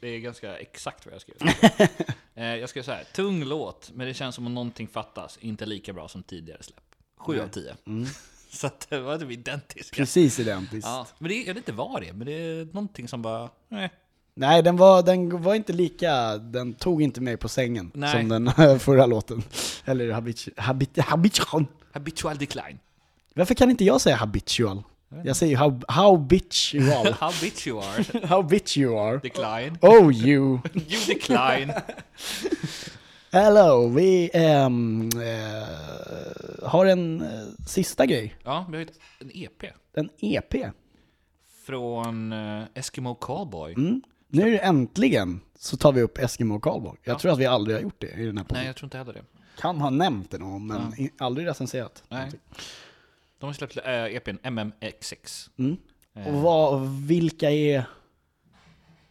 Det 0.00 0.08
är 0.08 0.18
ganska 0.18 0.56
exakt 0.58 1.06
vad 1.06 1.14
jag 1.14 1.20
skrev. 1.20 1.36
eh, 2.34 2.44
jag 2.44 2.68
skrev 2.68 2.82
så 2.82 2.92
här, 2.92 3.04
tung 3.12 3.44
låt, 3.44 3.90
men 3.94 4.06
det 4.06 4.14
känns 4.14 4.34
som 4.34 4.46
om 4.46 4.54
någonting 4.54 4.88
fattas. 4.88 5.38
Inte 5.40 5.66
lika 5.66 5.92
bra 5.92 6.08
som 6.08 6.22
tidigare 6.22 6.62
släpp. 6.62 6.80
7 7.16 7.40
av 7.40 7.48
10. 7.48 7.74
så 8.50 8.66
att 8.66 8.86
det 8.90 9.00
var 9.00 9.18
typ 9.18 9.30
identiskt. 9.30 9.94
Precis 9.94 10.38
identiskt. 10.38 10.86
Ja, 10.86 11.06
men 11.18 11.28
det, 11.28 11.34
jag 11.34 11.54
vet 11.54 11.56
inte 11.56 11.72
vad 11.72 12.02
det 12.02 12.08
är, 12.08 12.12
men 12.12 12.26
det 12.26 12.32
är 12.32 12.64
någonting 12.64 13.08
som 13.08 13.22
bara... 13.22 13.42
Eh. 13.70 13.90
Nej, 14.38 14.62
den 14.62 14.76
var, 14.76 15.02
den 15.02 15.42
var 15.42 15.54
inte 15.54 15.72
lika, 15.72 16.36
den 16.36 16.74
tog 16.74 17.02
inte 17.02 17.20
mig 17.20 17.36
på 17.36 17.48
sängen 17.48 17.90
Nej. 17.94 18.12
som 18.12 18.28
den 18.28 18.50
förra 18.80 19.06
låten. 19.06 19.42
Eller 19.84 20.12
habit, 20.12 20.48
habit, 20.56 20.98
habitual. 20.98 21.64
Habitual 21.92 22.38
decline. 22.38 22.78
Varför 23.34 23.54
kan 23.54 23.70
inte 23.70 23.84
jag 23.84 24.00
säga 24.00 24.16
habitual? 24.16 24.82
Jag 25.24 25.36
säger 25.36 25.56
how, 25.56 25.80
how 25.88 26.16
bitch 26.16 26.74
you 26.74 26.92
are. 26.92 27.12
How 27.12 27.30
bitch 27.40 27.66
you 27.66 27.80
are. 27.82 28.26
how 28.26 28.42
bitch 28.42 28.76
you 28.78 28.98
are. 28.98 29.18
Decline. 29.22 29.78
Oh 29.82 30.12
you. 30.12 30.58
You 30.74 31.00
decline. 31.06 31.72
Hello, 33.32 33.88
vi 33.88 34.30
ehm, 34.34 35.08
eh, 35.08 36.68
har 36.68 36.86
en 36.86 37.20
eh, 37.22 37.28
sista 37.66 38.06
grej. 38.06 38.34
Ja, 38.44 38.66
vi 38.70 38.76
har 38.76 38.82
ett- 38.84 38.98
en 39.20 39.30
EP. 39.34 39.62
En 39.94 40.08
EP. 40.18 40.54
Från 41.66 42.32
eh, 42.32 42.62
Eskimo 42.74 43.14
Callboy. 43.14 43.72
Mm. 43.74 44.02
Nu 44.28 44.58
äntligen 44.58 45.40
så 45.58 45.76
tar 45.76 45.92
vi 45.92 46.02
upp 46.02 46.18
Eskimo 46.18 46.60
Callboy. 46.60 46.96
Jag 47.04 47.18
tror 47.18 47.32
att 47.32 47.38
vi 47.38 47.46
aldrig 47.46 47.76
har 47.76 47.82
gjort 47.82 48.00
det 48.00 48.10
i 48.20 48.26
den 48.26 48.36
här 48.38 48.44
podden. 48.44 48.60
Nej, 48.60 48.66
jag 48.66 48.76
tror 48.76 48.86
inte 48.86 48.98
heller 48.98 49.12
det. 49.12 49.22
Kan 49.60 49.80
ha 49.80 49.90
nämnt 49.90 50.30
det 50.30 50.38
någon, 50.38 50.66
men 50.66 51.00
i- 51.00 51.10
aldrig 51.18 51.46
recenserat. 51.46 52.02
Nej. 52.08 52.30
De 53.38 53.46
har 53.46 53.52
släppt 53.52 53.76
äh, 53.76 53.84
EPn 54.04 54.36
MMX6. 54.42 55.48
Mm. 55.58 55.76
Eh, 56.14 56.26
Och 56.26 56.34
vad, 56.42 56.88
vilka 57.06 57.50
är 57.50 57.84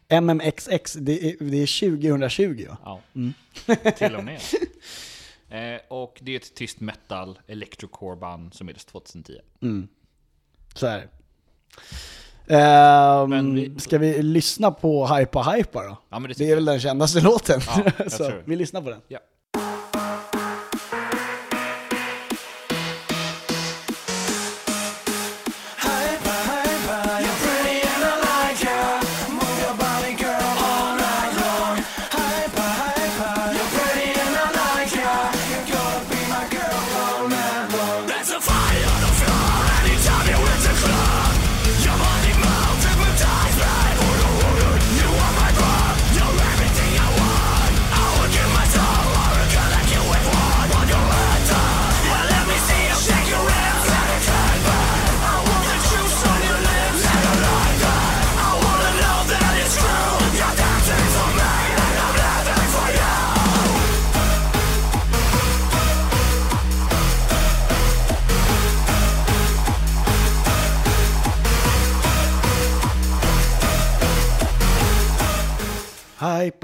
MMXX? 0.09 0.93
Det 0.93 1.23
är, 1.29 1.35
det 1.39 1.57
är 1.57 1.97
2020 1.97 2.65
va? 2.69 2.77
Ja, 2.83 3.01
Mm. 3.15 3.33
till 3.97 4.15
och 4.15 4.23
med. 4.23 4.39
Eh, 5.49 5.79
och 5.87 6.17
det 6.21 6.31
är 6.31 6.35
ett 6.35 6.55
tyst 6.55 6.79
metal 6.79 7.39
electrocore 7.47 8.15
band 8.15 8.53
som 8.53 8.67
bildades 8.67 8.85
2010. 8.85 9.33
Så 10.75 10.87
är 10.87 10.97
det. 10.97 11.07
Ehm, 12.55 13.29
Men 13.29 13.55
vi- 13.55 13.79
Ska 13.79 13.97
vi 13.97 14.21
lyssna 14.23 14.71
på 14.71 15.07
Hypa 15.07 15.41
Hypa 15.43 15.83
då? 15.83 15.97
Ja, 16.09 16.19
det 16.19 16.37
Det 16.37 16.51
är 16.51 16.55
väl 16.55 16.65
den 16.65 16.79
kändaste 16.79 17.21
låten? 17.21 17.61
Ja, 17.67 18.09
så 18.09 18.31
vi 18.45 18.55
lyssnar 18.55 18.81
på 18.81 18.89
den. 18.89 19.01
Ja. 19.07 19.19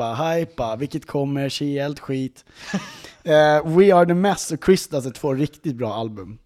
Hypa, 0.02 0.34
hypa, 0.34 0.76
vilket 0.76 1.06
kommersiellt 1.06 2.00
skit. 2.00 2.46
Eh, 3.24 3.66
We 3.66 3.96
Are 3.96 4.06
The 4.06 4.14
Mess 4.14 4.52
och 4.52 4.66
Christas 4.66 5.06
är 5.06 5.12
två 5.12 5.34
riktigt 5.34 5.76
bra 5.76 5.94
album. 5.94 6.38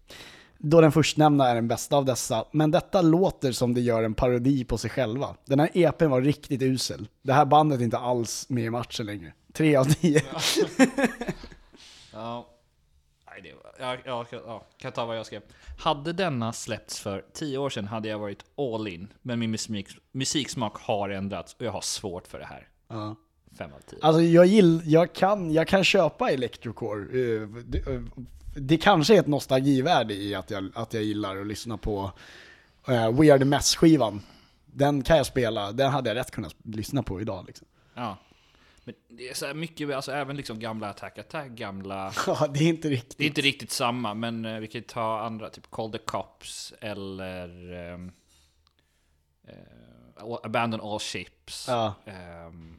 Då 0.58 0.80
den 0.80 0.92
förstnämnda 0.92 1.48
är 1.48 1.54
den 1.54 1.68
bästa 1.68 1.96
av 1.96 2.04
dessa, 2.04 2.44
men 2.52 2.70
detta 2.70 3.02
låter 3.02 3.52
som 3.52 3.74
det 3.74 3.80
gör 3.80 4.02
en 4.02 4.14
parodi 4.14 4.64
på 4.64 4.78
sig 4.78 4.90
själva. 4.90 5.36
Den 5.44 5.60
här 5.60 5.70
EPn 5.74 6.06
var 6.06 6.20
riktigt 6.20 6.62
usel. 6.62 7.08
Det 7.22 7.32
här 7.32 7.44
bandet 7.44 7.80
är 7.80 7.84
inte 7.84 7.98
alls 7.98 8.46
med 8.48 8.64
i 8.64 8.70
matchen 8.70 9.06
längre. 9.06 9.32
Tre 9.52 9.76
av 9.76 9.84
tio. 9.84 10.22
Ja. 12.12 12.46
Nej, 13.26 13.42
det 13.42 13.54
var, 13.54 13.74
ja, 13.78 13.96
ja, 14.04 14.26
ja, 14.30 14.58
kan 14.58 14.88
jag 14.88 14.94
ta 14.94 15.06
vad 15.06 15.18
jag 15.18 15.26
skrev? 15.26 15.42
Hade 15.78 16.12
denna 16.12 16.52
släppts 16.52 17.00
för 17.00 17.24
10 17.32 17.58
år 17.58 17.70
sedan 17.70 17.86
hade 17.86 18.08
jag 18.08 18.18
varit 18.18 18.44
all 18.56 18.88
in. 18.88 19.12
Men 19.22 19.38
min 19.38 19.50
musik, 19.50 19.88
musiksmak 20.12 20.76
har 20.76 21.08
ändrats 21.08 21.54
och 21.54 21.62
jag 21.62 21.72
har 21.72 21.80
svårt 21.80 22.26
för 22.26 22.38
det 22.38 22.46
här. 22.46 22.68
Ja. 22.88 23.16
5 23.56 23.70
av 23.72 23.80
10. 23.80 23.98
Alltså 24.02 24.22
jag, 24.22 24.46
gill, 24.46 24.82
jag, 24.84 25.12
kan, 25.12 25.52
jag 25.52 25.68
kan 25.68 25.84
köpa 25.84 26.30
Electrocore. 26.30 27.02
Eh, 27.02 27.48
Det, 27.48 27.86
eh, 27.86 28.00
det 28.56 28.76
kanske 28.78 29.14
är 29.16 29.20
ett 29.20 29.26
nostalgivärde 29.26 30.14
i 30.14 30.34
att 30.34 30.50
jag, 30.50 30.70
att 30.74 30.94
jag 30.94 31.02
gillar 31.02 31.36
att 31.36 31.46
lyssna 31.46 31.76
på 31.76 32.12
We 32.88 33.32
Are 33.32 33.38
The 33.38 33.44
Mess-skivan. 33.44 34.20
Den 34.66 35.02
kan 35.02 35.16
jag 35.16 35.26
spela, 35.26 35.72
den 35.72 35.90
hade 35.90 36.10
jag 36.10 36.16
rätt 36.16 36.30
kunnat 36.30 36.54
lyssna 36.64 37.02
på 37.02 37.20
idag 37.20 37.44
liksom. 37.46 37.66
Ja. 37.94 38.16
Men 38.84 38.94
det 39.08 39.28
är 39.28 39.34
så 39.34 39.46
här 39.46 39.54
mycket, 39.54 39.94
alltså 39.94 40.12
även 40.12 40.36
liksom 40.36 40.58
gamla 40.60 40.88
Attack 40.90 41.18
Attack, 41.18 41.50
gamla... 41.50 42.12
Ja, 42.26 42.46
det 42.54 42.58
är 42.64 42.68
inte 42.68 42.88
riktigt. 42.88 43.18
Det 43.18 43.24
är 43.24 43.28
inte 43.28 43.40
riktigt 43.40 43.70
samma, 43.70 44.14
men 44.14 44.44
eh, 44.44 44.58
vi 44.60 44.66
kan 44.66 44.80
ju 44.80 44.86
ta 44.86 45.20
andra, 45.20 45.50
typ 45.50 45.70
Call 45.70 45.92
the 45.92 45.98
Cops 45.98 46.74
eller... 46.80 47.72
ehm, 47.74 48.12
eh, 49.48 50.24
Abandon 50.42 50.80
All 50.80 50.98
Ships. 51.00 51.64
Ja. 51.68 51.94
ehm, 52.04 52.76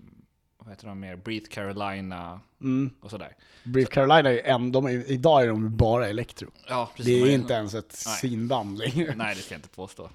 vad 0.67 0.73
heter 0.75 0.87
de 0.87 0.99
mer? 0.99 1.15
Breathe 1.15 1.47
Carolina 1.49 2.41
Mm. 2.61 2.89
och 3.01 3.09
sådär. 3.09 3.35
Brief 3.63 3.89
Carolina 3.89 4.29
är 4.29 4.33
ju 4.33 4.39
en, 4.39 4.71
de 4.71 4.85
är, 4.85 5.11
idag 5.11 5.43
är 5.43 5.47
de 5.47 5.77
bara 5.77 6.07
elektro. 6.07 6.51
Ja, 6.67 6.91
precis. 6.95 7.05
Det 7.13 7.25
De 7.25 7.29
är 7.31 7.35
inte 7.35 7.53
ens 7.53 7.73
ett 7.73 8.03
Nej. 8.05 8.15
svinband 8.17 8.77
längre. 8.77 9.15
Nej, 9.15 9.35
det 9.35 9.41
ska 9.41 9.53
jag 9.53 9.57
inte 9.59 9.69
påstå. 9.69 10.09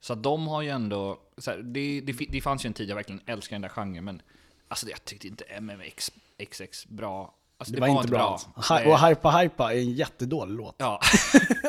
Så 0.00 0.14
de 0.14 0.46
har 0.48 0.62
ju 0.62 0.68
ändå... 0.68 1.18
Så 1.38 1.50
här, 1.50 1.58
det, 1.58 2.00
det, 2.00 2.12
det 2.12 2.40
fanns 2.40 2.64
ju 2.64 2.66
en 2.66 2.72
tid 2.74 2.88
jag 2.88 2.94
verkligen 2.96 3.20
älskade 3.26 3.54
den 3.54 3.62
där 3.62 3.68
genren, 3.68 4.04
men 4.04 4.22
alltså 4.68 4.88
jag 4.88 5.04
tyckte 5.04 5.28
inte 5.28 5.60
MMX 5.60 6.12
XX 6.50 6.86
bra 6.86 7.34
Alltså, 7.58 7.74
det, 7.74 7.80
var, 7.80 7.88
inte 7.88 8.08
bra. 8.08 8.38
Hi- 8.56 8.84
Det- 8.84 8.90
Och 8.92 9.00
Hypa 9.08 9.30
Hypa 9.30 9.72
är 9.74 9.78
en 9.78 9.92
jättedålig 9.92 10.56
låt. 10.56 10.74
Ja. 10.78 11.00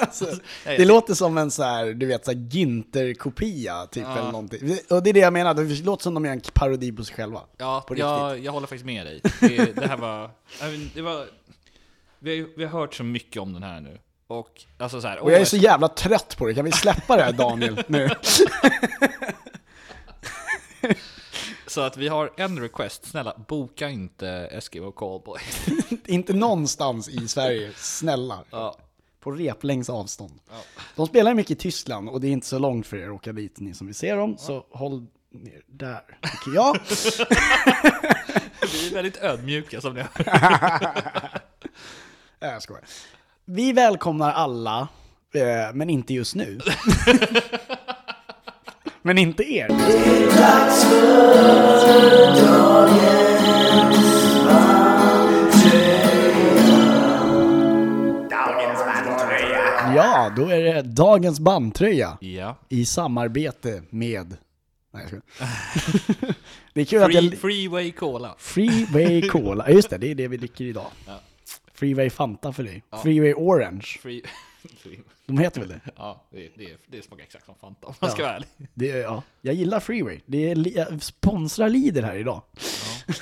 Alltså, 0.01 0.25
det 0.65 0.85
låter 0.85 1.13
som 1.13 1.37
en 1.37 1.51
så 1.51 1.63
här, 1.63 1.85
du 1.93 2.05
vet, 2.05 2.25
så 2.25 2.31
här 2.31 2.37
Ginter-kopia 2.39 3.85
typ 3.85 4.05
eller 4.05 4.31
någonting. 4.31 4.77
Och 4.89 5.03
det 5.03 5.09
är 5.09 5.13
det 5.13 5.19
jag 5.19 5.33
menar, 5.33 5.53
det 5.53 5.85
låter 5.85 6.03
som 6.03 6.13
de 6.13 6.25
gör 6.25 6.31
en 6.31 6.41
parodi 6.53 6.91
på 6.91 7.03
sig 7.03 7.15
själva. 7.15 7.41
Ja, 7.57 7.83
På 7.87 7.97
jag, 7.97 8.39
jag 8.39 8.51
håller 8.51 8.67
faktiskt 8.67 8.85
med 8.85 9.05
dig. 9.05 9.21
Det, 9.39 9.75
det 9.75 9.87
här 9.87 9.97
var... 9.97 10.31
Det 10.93 11.01
var 11.01 11.25
vi, 12.19 12.39
har, 12.41 12.47
vi 12.57 12.65
har 12.65 12.79
hört 12.79 12.93
så 12.93 13.03
mycket 13.03 13.41
om 13.41 13.53
den 13.53 13.63
här 13.63 13.79
nu. 13.81 13.99
Och 14.27 14.61
alltså 14.77 15.01
så 15.01 15.07
här, 15.07 15.19
Och 15.19 15.31
jag 15.31 15.41
är 15.41 15.45
så 15.45 15.57
jävla 15.57 15.87
trött 15.87 16.35
på 16.37 16.45
det, 16.47 16.53
kan 16.53 16.65
vi 16.65 16.71
släppa 16.71 17.15
det 17.17 17.23
här 17.23 17.31
Daniel 17.33 17.83
nu? 17.87 18.09
så 21.67 21.81
att 21.81 21.97
vi 21.97 22.07
har 22.07 22.31
en 22.37 22.59
request. 22.59 23.05
Snälla, 23.05 23.33
boka 23.47 23.89
inte 23.89 24.29
Eskimo 24.29 24.91
Callboy. 24.91 25.39
Inte 26.05 26.33
någonstans 26.33 27.09
i 27.09 27.27
Sverige, 27.27 27.71
snälla. 27.75 28.43
Ja. 28.51 28.75
På 29.19 29.31
replängds 29.31 29.89
avstånd. 29.89 30.39
De 30.95 31.07
spelar 31.07 31.33
mycket 31.33 31.51
i 31.51 31.55
Tyskland 31.55 32.09
och 32.09 32.21
det 32.21 32.27
är 32.27 32.31
inte 32.31 32.47
så 32.47 32.59
långt 32.59 32.87
för 32.87 32.97
er 32.97 33.07
att 33.07 33.15
åka 33.15 33.33
dit, 33.33 33.59
ni 33.59 33.73
som 33.73 33.87
vill 33.87 33.95
se 33.95 34.13
dem. 34.13 34.37
Så 34.37 34.65
håll 34.69 35.05
ner 35.31 35.61
där, 35.67 36.01
tycker 36.21 36.55
jag. 36.55 36.79
Vi 38.71 38.87
är 38.89 38.93
väldigt 38.93 39.17
ödmjuka 39.17 39.81
som 39.81 39.93
ni 39.93 40.01
hör. 40.01 40.09
Jag 42.51 42.61
skojar. 42.61 42.83
Vi 43.45 43.73
välkomnar 43.73 44.31
alla, 44.31 44.87
eh, 45.33 45.73
men 45.73 45.89
inte 45.89 46.13
just 46.13 46.35
nu. 46.35 46.59
Men 49.01 49.17
inte 49.17 49.43
er. 49.43 49.67
Ja, 59.95 60.31
då 60.35 60.45
är 60.49 60.63
det 60.63 60.81
dagens 60.81 61.39
bandtröja 61.39 62.17
Ja. 62.21 62.55
i 62.69 62.85
samarbete 62.85 63.81
med... 63.89 64.37
Nej, 64.93 65.03
jag 65.03 65.07
skojar. 65.07 66.35
Det 66.73 66.81
är 66.81 66.85
kul 66.85 67.01
att 67.03 67.11
Free, 67.11 67.29
jag... 67.29 67.37
freeway 67.39 67.91
Cola. 67.91 68.35
Freeway 68.37 69.21
Cola, 69.29 69.65
Ja, 69.67 69.73
just 69.73 69.89
det, 69.89 69.97
det 69.97 70.11
är 70.11 70.15
det 70.15 70.27
vi 70.27 70.37
dricker 70.37 70.65
idag. 70.65 70.85
Ja. 71.07 71.19
Freeway 71.73 72.09
Fanta 72.09 72.53
för 72.53 72.63
dig. 72.63 72.83
Freeway 73.03 73.33
Orange, 73.33 73.85
free. 74.01 74.21
de 75.25 75.37
heter 75.37 75.59
väl 75.61 75.69
det? 75.69 75.79
Ja, 75.95 76.23
det, 76.31 76.49
det, 76.57 76.77
det 76.87 77.01
smakar 77.05 77.23
exakt 77.23 77.45
som 77.45 77.55
Fanta 77.55 77.87
om 77.87 77.93
man 77.99 78.11
ska 78.11 78.23
vara 78.23 78.35
ärlig. 78.35 78.47
det 78.73 78.87
ja. 78.87 79.23
Jag 79.41 79.55
gillar 79.55 79.79
Freeway. 79.79 80.19
Det 80.25 80.51
är, 80.51 80.55
li- 80.55 80.73
jag 80.75 81.03
sponsrar 81.03 81.69
Lidl 81.69 82.03
här 82.03 82.15
idag. 82.15 82.41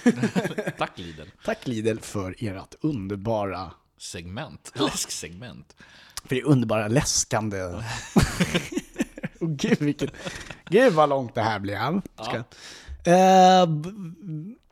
Tack 0.77 0.97
Lidl. 0.97 1.21
Tack 1.45 1.67
Lidl 1.67 1.97
för 1.99 2.35
ert 2.39 2.75
underbara, 2.81 3.71
Segment. 3.97 4.71
Läsksegment. 4.75 5.75
för 6.25 6.35
det 6.35 6.43
underbara 6.43 6.87
läskande. 6.87 7.61
Och 9.39 9.49
gud 9.57 9.79
vilket, 9.81 10.11
gud 10.69 10.93
vad 10.93 11.09
långt 11.09 11.35
det 11.35 11.41
här 11.41 11.59
blev. 11.59 12.01
Ska. 12.15 12.35
Eh, 13.11 13.65
b- 13.65 13.89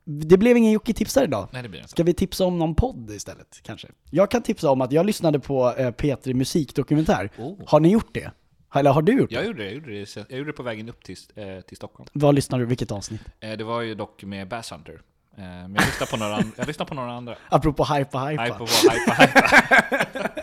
det 0.04 0.36
blev 0.38 0.56
ingen 0.56 0.72
Jocke 0.72 0.92
tipsar 0.92 1.24
idag. 1.24 1.48
Nej, 1.52 1.62
det 1.62 1.68
blir 1.68 1.80
inte. 1.80 1.90
Ska 1.90 2.02
vi 2.02 2.14
tipsa 2.14 2.44
om 2.44 2.58
någon 2.58 2.74
podd 2.74 3.10
istället 3.10 3.60
kanske? 3.62 3.88
Jag 4.10 4.30
kan 4.30 4.42
tipsa 4.42 4.70
om 4.70 4.80
att 4.80 4.92
jag 4.92 5.06
lyssnade 5.06 5.38
på 5.40 5.74
eh, 5.78 5.90
Petri 5.90 6.34
musikdokumentär. 6.34 7.30
Oh. 7.38 7.58
Har 7.66 7.80
ni 7.80 7.88
gjort 7.88 8.14
det? 8.14 8.30
Eller 8.74 8.90
har 8.90 9.02
du 9.02 9.12
gjort 9.18 9.30
det? 9.30 9.34
Jag 9.34 9.46
gjorde 9.46 9.58
det, 9.58 9.64
jag 9.64 9.74
gjorde 9.74 9.90
det, 9.92 10.16
jag 10.28 10.38
gjorde 10.38 10.50
det 10.50 10.56
på 10.56 10.62
vägen 10.62 10.88
upp 10.88 11.04
till, 11.04 11.16
eh, 11.34 11.60
till 11.60 11.76
Stockholm. 11.76 12.08
Vad 12.12 12.34
lyssnar 12.34 12.58
du, 12.58 12.66
vilket 12.66 12.92
avsnitt? 12.92 13.20
Eh, 13.40 13.52
det 13.52 13.64
var 13.64 13.80
ju 13.80 13.94
dock 13.94 14.24
med 14.24 14.48
Bass 14.48 14.72
Hunter. 14.72 14.92
Eh, 15.36 15.42
men 15.42 15.74
jag 15.74 15.84
lyssnade 15.86 16.10
på 16.10 16.16
några, 16.16 16.36
an- 16.36 16.52
jag 16.56 16.66
lyssnade 16.66 16.88
på 16.88 16.94
några 16.94 17.12
andra. 17.12 17.36
Apropå 17.48 17.84
hypa 17.84 18.18
hypa. 18.24 18.42
Hype 18.44 18.56
och 18.58 18.68
hype, 18.68 19.14
hype. 19.22 20.30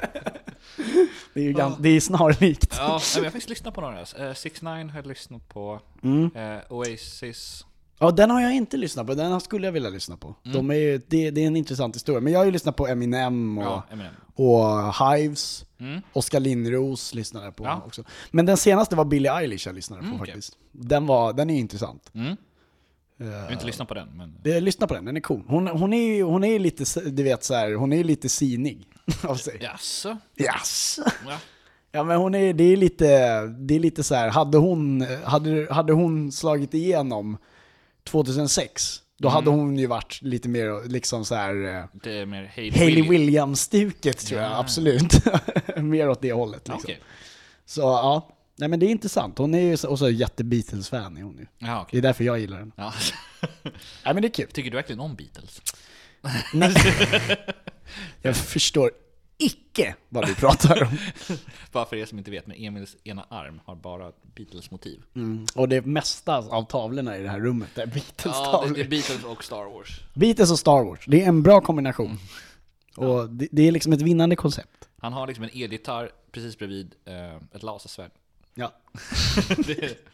Det 1.34 1.40
är 1.40 1.44
ju 1.44 1.54
gans, 1.54 1.78
det 1.80 1.90
är 1.90 2.00
snarlikt. 2.00 2.76
Ja, 2.78 2.88
men 2.88 2.90
jag 3.16 3.24
har 3.24 3.24
faktiskt 3.32 3.50
lyssnat 3.50 3.74
på 3.74 3.82
några. 3.82 4.00
Eh, 4.00 4.34
6 4.34 4.62
9 4.62 4.70
har 4.72 4.96
jag 4.96 5.08
lyssnat 5.08 5.50
på. 5.50 5.80
Mm. 6.04 6.32
Eh, 6.36 6.60
Oasis. 6.70 7.66
Ja, 8.02 8.12
den 8.12 8.30
har 8.30 8.42
jag 8.42 8.56
inte 8.56 8.78
lyssnat 8.78 9.08
på, 9.08 9.14
den 9.14 9.42
skulle 9.42 9.68
jag 9.68 9.72
vilja 9.72 9.90
lyssna 9.90 10.18
på. 10.18 10.36
Mm. 10.46 10.58
De 10.58 10.72
är 10.72 11.02
det, 11.08 11.32
det 11.32 11.44
är 11.44 11.48
en 11.48 11.56
intressant 11.56 11.96
historia, 11.96 12.22
men 12.22 12.34
jag 12.34 12.40
har 12.40 12.46
ju 12.46 12.52
lyssnat 12.52 12.76
på 12.76 12.88
Eminem 12.88 13.58
och, 13.58 13.64
Ja, 13.64 13.84
Eminem. 13.92 14.14
och 14.36 14.96
Hives, 15.08 15.66
Mm. 15.80 16.02
Oskar 16.14 16.40
Lindros 16.40 17.14
lyssnade 17.14 17.46
jag 17.46 17.56
på 17.56 17.64
Ja. 17.64 17.84
också. 17.86 18.04
Men 18.32 18.46
den 18.46 18.58
senaste 18.58 18.96
var 18.96 19.06
Billie 19.06 19.30
Eilish 19.30 19.68
jag 19.68 19.76
lyssnade 19.76 20.02
på 20.02 20.08
Mm, 20.08 20.20
faktiskt. 20.20 20.58
Den, 20.72 21.06
var, 21.08 21.34
den 21.34 21.50
är 21.50 21.60
intressant. 21.60 22.12
Mm. 22.14 22.28
Eh, 23.20 23.28
Jag 23.28 23.42
har 23.44 23.52
inte 23.52 23.66
lyssnat 23.66 23.88
på 23.88 23.94
den, 23.94 24.08
men... 24.44 24.64
lyssna 24.64 24.88
på 24.88 24.94
den, 24.94 25.06
den 25.06 25.18
är 25.18 25.22
cool. 25.22 25.44
Hon, 25.48 25.68
hon 25.68 25.94
är 25.94 26.24
hon 26.24 26.44
är 26.44 26.60
lite, 26.60 27.00
du 27.10 27.24
vet 27.24 27.44
så 27.44 27.54
här, 27.54 27.74
hon 27.74 27.94
är 27.94 28.04
lite 28.04 28.30
sinig 28.30 28.88
av 29.24 29.36
sig. 29.36 29.58
Jaså? 29.62 30.18
Yes. 30.38 31.00
Ja. 31.28 31.34
Ja 31.92 32.04
men 32.04 32.18
hon 32.18 32.36
är, 32.36 32.54
det 32.54 32.64
är 32.64 32.78
lite, 32.78 33.08
det 33.48 33.76
är 33.76 33.80
lite 33.80 34.04
så 34.04 34.16
här, 34.16 34.30
hade 34.30 34.58
hon, 34.58 35.06
hade, 35.24 35.68
hade 35.74 35.94
hon 35.94 36.32
slagit 36.32 36.74
igenom 36.74 37.38
2006, 38.04 39.02
då 39.18 39.30
hade 39.30 39.48
Mm. 39.52 39.60
hon 39.60 39.78
ju 39.78 39.88
varit 39.88 40.20
lite 40.22 40.50
mer 40.50 40.90
liksom 40.90 41.26
så 41.26 41.36
här 41.36 41.76
eh, 41.78 41.86
Det 42.04 42.14
är 42.20 42.26
mer 42.26 42.52
Hailey 42.56 42.72
Williams. 43.02 43.10
Williams-stuket 43.10 44.18
tror 44.26 44.42
jag, 44.42 44.52
Ja. 44.52 44.58
absolut. 44.60 45.14
mer 45.78 46.10
åt 46.10 46.22
det 46.22 46.32
hållet 46.34 46.68
liksom. 46.68 46.82
Okej. 46.84 47.00
Så 47.66 47.82
ja, 47.82 48.30
nej 48.56 48.70
men 48.70 48.80
det 48.80 48.86
är 48.86 48.90
intressant. 48.90 49.38
Hon 49.38 49.56
är 49.56 49.60
ju 49.62 49.78
så- 49.78 49.88
också 49.88 50.10
jätte-Beatles-fan 50.10 51.18
är 51.18 51.22
hon 51.24 51.38
ju. 51.38 51.46
Ja, 51.58 51.88
Det 51.92 51.98
är 51.98 52.02
därför 52.02 52.24
jag 52.24 52.40
gillar 52.40 52.60
den. 52.60 52.72
Ja. 52.76 52.94
Nej 54.04 54.14
men 54.14 54.22
det 54.22 54.28
är 54.28 54.34
kul. 54.34 54.48
Tycker 54.54 54.72
du 54.72 54.76
verkligen 54.78 55.00
om 55.00 55.16
Beatles? 55.16 55.62
Nej. 56.54 56.74
jag 58.22 58.36
förstår 58.38 58.92
icke 59.44 59.96
vad 60.10 60.28
du 60.28 60.36
pratar 60.36 60.84
om. 60.84 60.98
Bara 61.72 61.86
för 61.86 61.96
er 61.96 62.06
som 62.06 62.18
inte 62.18 62.32
vet, 62.32 62.48
men 62.48 62.58
Emils 62.58 62.98
ena 63.04 63.26
arm 63.30 63.62
har 63.66 63.76
bara 63.76 64.12
Beatles-motiv. 64.36 65.04
Mm. 65.16 65.46
Och 65.56 65.70
det 65.70 65.86
mesta 65.86 66.38
av 66.38 66.64
tavlorna 66.66 67.18
i 67.18 67.24
det 67.24 67.30
här 67.30 67.40
rummet 67.40 67.78
är 67.78 67.82
Ja, 67.82 67.86
det, 67.86 67.94
Beatles-tavlor. 67.94 68.80
är 68.80 68.88
Beatles 68.88 69.24
och 69.24 69.44
Star 69.44 69.74
Wars. 69.74 70.00
Beatles 70.14 70.52
och 70.52 70.60
Star 70.60 70.84
Wars, 70.84 71.00
det 71.08 71.22
är 71.24 71.28
en 71.28 71.44
bra 71.44 71.62
kombination. 71.62 72.18
Och 72.96 73.30
det, 73.30 73.48
det 73.52 73.68
är 73.68 73.72
liksom 73.72 73.94
ett 73.94 74.02
vinnande 74.02 74.36
koncept. 74.36 74.90
Han 74.98 75.14
har 75.14 75.28
liksom 75.28 75.44
en 75.44 75.50
elgitarr 75.54 76.12
precis 76.32 76.58
bredvid 76.58 76.96
eh, 77.06 77.36
ett 77.56 77.64
lasersvärd. 77.64 78.12
Ja. 78.54 78.74
Det, 79.68 79.98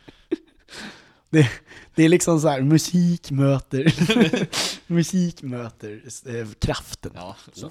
Det, 1.29 1.49
det 1.95 2.03
är 2.03 2.09
liksom 2.09 2.39
så 2.39 2.47
här, 2.47 2.61
musik 2.61 3.31
möter, 3.31 3.93
musik 4.93 5.41
möter 5.41 6.01
eh, 6.25 6.47
kraften. 6.59 7.11
ja, 7.15 7.35
Så 7.53 7.69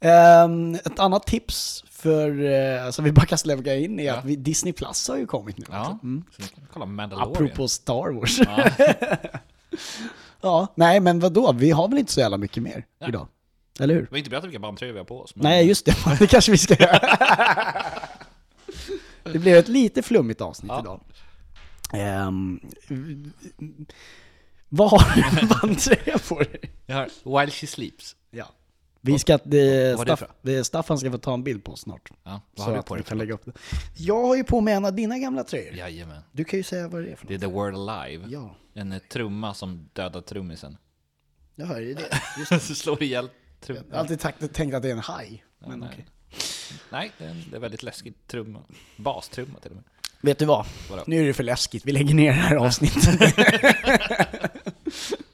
Ehm, 0.00 0.74
ett 0.74 0.98
annat 0.98 1.26
tips 1.26 1.84
för, 1.90 2.90
som 2.90 3.04
vi 3.04 3.12
bara 3.12 3.26
kan 3.26 3.38
släppa 3.38 3.74
in 3.74 4.00
är 4.00 4.04
Ja. 4.04 4.16
att 4.16 4.24
vi, 4.24 4.36
Disney 4.36 4.72
Plus 4.72 5.08
har 5.08 5.16
ju 5.16 5.26
kommit 5.26 5.58
nu. 5.58 5.64
ja. 5.70 5.98
Mm. 6.02 6.24
Kolla 6.72 6.86
Mandalorian. 6.86 7.32
Apropå 7.32 7.68
Star 7.68 8.12
Wars. 8.12 8.38
Ja. 8.38 8.70
ja, 10.40 10.66
nej 10.74 11.00
men 11.00 11.20
vadå, 11.20 11.52
vi 11.52 11.70
har 11.70 11.88
väl 11.88 11.98
inte 11.98 12.12
så 12.12 12.20
jävla 12.20 12.36
mycket 12.38 12.62
mer 12.62 12.84
Nej. 13.00 13.08
idag? 13.08 13.28
Eller 13.80 13.94
hur? 13.94 14.00
Vi 14.02 14.06
har 14.10 14.18
inte 14.18 14.30
berättat 14.30 14.48
vilka 14.48 14.58
bandtröjor 14.60 14.92
vi 14.92 14.98
har 14.98 15.04
på 15.06 15.20
oss. 15.20 15.36
Men 15.36 15.42
Nej, 15.44 15.66
just 15.68 15.86
det. 15.86 15.94
Det 16.18 16.26
kanske 16.26 16.52
vi 16.52 16.58
ska 16.58 16.74
göra. 16.74 17.00
Det 19.32 19.38
blev 19.38 19.56
ett 19.56 19.68
lite 19.68 20.02
flummigt 20.02 20.40
avsnitt 20.40 20.70
Ja. 20.74 20.80
idag. 20.80 21.00
Ehm, 21.92 22.60
vad 24.68 24.90
har 24.90 25.14
du 25.16 25.22
för 25.22 25.46
bandtröja 25.60 26.18
på 26.28 26.38
dig? 26.38 26.60
Jag 26.86 26.96
har 26.96 27.40
While 27.40 27.50
She 27.52 27.66
Sleeps. 27.66 28.16
Ja. 29.06 29.12
Vi 29.12 29.18
ska, 29.18 29.38
det, 29.44 29.90
det 29.92 29.98
Staff, 29.98 30.22
det, 30.42 30.64
Staffan 30.64 30.98
ska 30.98 31.10
få 31.10 31.18
ta 31.18 31.34
en 31.34 31.42
bild 31.44 31.64
på 31.64 31.72
oss 31.72 31.80
snart. 31.80 32.10
Ja, 32.24 32.40
vad 32.54 32.64
Så 32.66 32.70
har 32.70 32.76
du 32.76 32.82
på 32.82 32.94
dig? 32.94 33.04
kan 33.04 33.18
lägga 33.18 33.34
upp 33.34 33.44
det. 33.44 33.52
Jag 33.96 34.26
har 34.26 34.36
ju 34.36 34.44
på 34.44 34.60
mig 34.60 34.74
en 34.74 34.84
av 34.84 34.92
dina 34.94 35.18
gamla 35.18 35.44
tröjor. 35.44 35.74
Jajamän. 35.74 36.22
Du 36.32 36.44
kan 36.44 36.58
ju 36.58 36.62
säga 36.62 36.88
vad 36.88 37.02
det 37.02 37.10
är 37.10 37.16
för 37.16 37.26
Det 37.26 37.34
är 37.34 37.38
något. 37.38 37.48
The 37.48 37.54
World 37.54 37.90
Alive. 37.90 38.24
Ja, 38.28 38.56
En 38.74 38.92
eh, 38.92 38.98
trumma 38.98 39.54
som 39.54 39.88
dödar 39.92 40.20
trummisen. 40.20 40.76
jag 41.54 41.66
hör 41.66 41.80
ju 41.80 41.94
det. 41.94 42.60
Slår 42.60 43.02
ihjäl 43.02 43.28
Jag 43.68 43.74
har 43.74 43.80
trumman. 43.82 43.98
alltid 44.00 44.20
tänkt, 44.20 44.54
tänkt 44.54 44.74
att 44.74 44.82
det 44.82 44.88
är 44.88 44.92
en 44.92 44.98
haj. 44.98 45.44
Men 45.58 45.78
nej. 45.80 45.88
okej. 45.92 46.06
Nej, 46.90 47.12
det 47.18 47.24
är 47.24 47.28
en 47.28 47.44
det 47.50 47.56
är 47.56 47.60
väldigt 47.60 47.82
läskig 47.82 48.14
trumma. 48.26 48.62
Bastrumma 48.96 49.58
till 49.58 49.70
och 49.70 49.76
med. 49.76 49.84
Vet 50.20 50.38
du 50.38 50.44
vad? 50.44 50.66
Vadå? 50.90 51.02
Nu 51.06 51.22
är 51.22 51.26
det 51.26 51.34
för 51.34 51.42
läskigt, 51.42 51.86
vi 51.86 51.92
lägger 51.92 52.14
ner 52.14 52.26
det 52.26 52.32
här 52.32 52.56
avsnittet. 52.56 53.34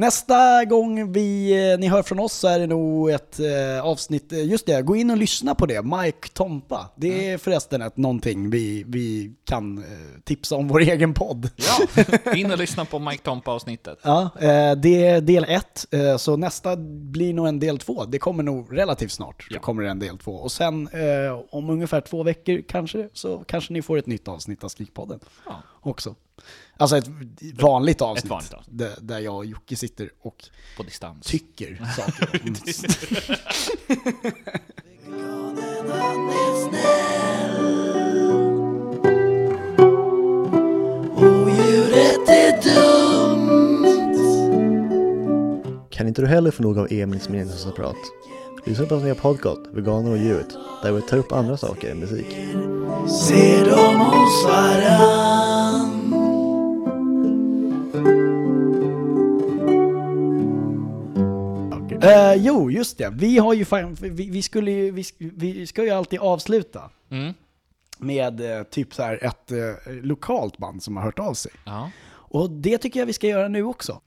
Nästa 0.00 0.64
gång 0.64 1.12
vi, 1.12 1.50
eh, 1.72 1.78
ni 1.78 1.88
hör 1.88 2.02
från 2.02 2.18
oss 2.18 2.32
så 2.32 2.48
är 2.48 2.58
det 2.58 2.66
nog 2.66 3.10
ett 3.10 3.40
eh, 3.40 3.84
avsnitt, 3.84 4.32
eh, 4.32 4.44
just 4.44 4.66
det, 4.66 4.82
gå 4.82 4.96
in 4.96 5.10
och 5.10 5.16
lyssna 5.16 5.54
på 5.54 5.66
det, 5.66 5.82
Mike 5.82 6.28
Tompa. 6.32 6.90
Det 6.96 7.28
är 7.30 7.38
förresten 7.38 7.82
ett 7.82 7.96
någonting 7.96 8.50
vi, 8.50 8.84
vi 8.86 9.32
kan 9.44 9.78
eh, 9.78 9.84
tipsa 10.24 10.56
om 10.56 10.68
vår 10.68 10.80
egen 10.90 11.14
podd. 11.14 11.50
Ja, 11.56 12.02
in 12.34 12.50
och 12.52 12.58
lyssna 12.58 12.84
på 12.84 12.98
Mike 12.98 13.22
Tompa-avsnittet. 13.24 13.98
Ja, 14.02 14.22
eh, 14.40 14.72
det 14.76 15.06
är 15.06 15.20
del 15.20 15.44
ett, 15.48 15.86
eh, 15.90 16.16
så 16.16 16.36
nästa 16.36 16.76
blir 16.76 17.34
nog 17.34 17.48
en 17.48 17.58
del 17.60 17.78
två. 17.78 18.04
Det 18.04 18.18
kommer 18.18 18.42
nog 18.42 18.78
relativt 18.78 19.12
snart, 19.12 19.46
Ja. 19.50 19.60
kommer 19.60 19.82
det 19.82 19.90
en 19.90 19.98
del 19.98 20.18
två. 20.18 20.32
Och 20.32 20.52
sen 20.52 20.88
om 21.50 21.70
ungefär 21.70 22.00
två 22.00 22.22
veckor 22.22 22.62
kanske, 22.68 23.08
så 23.12 23.38
kanske 23.46 23.72
ni 23.72 23.82
får 23.82 23.98
ett 23.98 24.06
nytt 24.06 24.28
avsnitt 24.28 24.64
av 24.64 24.68
Skrikpodden 24.68 25.20
Ja. 25.46 25.52
också. 25.80 26.14
Alltså 26.76 26.96
ett 26.96 27.08
vanligt 27.60 28.00
avsnitt. 28.00 28.30
vanligt 28.30 28.52
avsnitt. 28.54 28.78
Där, 28.78 28.94
där 29.00 29.18
jag 29.18 29.36
och 29.36 29.46
Jocke 29.46 29.76
sitter 29.76 30.10
och 30.22 30.44
På 30.76 30.82
distans. 30.82 31.26
tycker 31.26 31.76
saker. 31.96 32.40
Kan 45.90 46.08
inte 46.08 46.22
du 46.22 46.26
heller 46.26 46.50
få 46.50 46.62
nog 46.62 46.78
av 46.78 46.92
Emils 46.92 47.28
meningslösa 47.28 47.70
prat? 47.70 47.96
Lyssna 48.64 48.86
på 48.86 48.96
nya 48.96 49.14
podcast, 49.14 49.60
Veganer 49.72 50.10
och 50.10 50.18
djuret, 50.18 50.48
där 50.82 50.92
vi 50.92 51.02
tar 51.02 51.16
upp 51.18 51.32
andra 51.32 51.56
saker 51.56 51.90
än 51.90 51.98
musik. 51.98 52.26
Eh, 62.10 62.34
jo, 62.34 62.70
just 62.70 62.98
det. 62.98 63.10
Vi 63.10 63.38
har 63.38 63.54
ju 63.54 63.64
fan, 63.64 63.94
vi, 63.94 64.30
vi 64.30 64.42
skulle 64.42 64.70
ju, 64.70 64.90
vi, 64.90 65.02
sk- 65.02 65.32
vi 65.36 65.66
ska 65.66 65.84
ju 65.84 65.90
alltid 65.90 66.20
avsluta 66.20 66.90
Mm. 67.10 67.34
med 67.98 68.40
eh, 68.58 68.62
typ 68.62 68.94
så 68.94 69.02
här 69.02 69.24
ett 69.24 69.50
eh, 69.52 69.92
lokalt 70.02 70.58
band 70.58 70.82
som 70.82 70.96
har 70.96 71.04
hört 71.04 71.18
av 71.18 71.34
sig. 71.34 71.52
Ja. 71.64 71.90
Och 72.10 72.50
det 72.50 72.78
tycker 72.78 73.00
jag 73.00 73.06
vi 73.06 73.12
ska 73.12 73.26
göra 73.26 73.48
nu 73.48 73.62
också. 73.64 74.00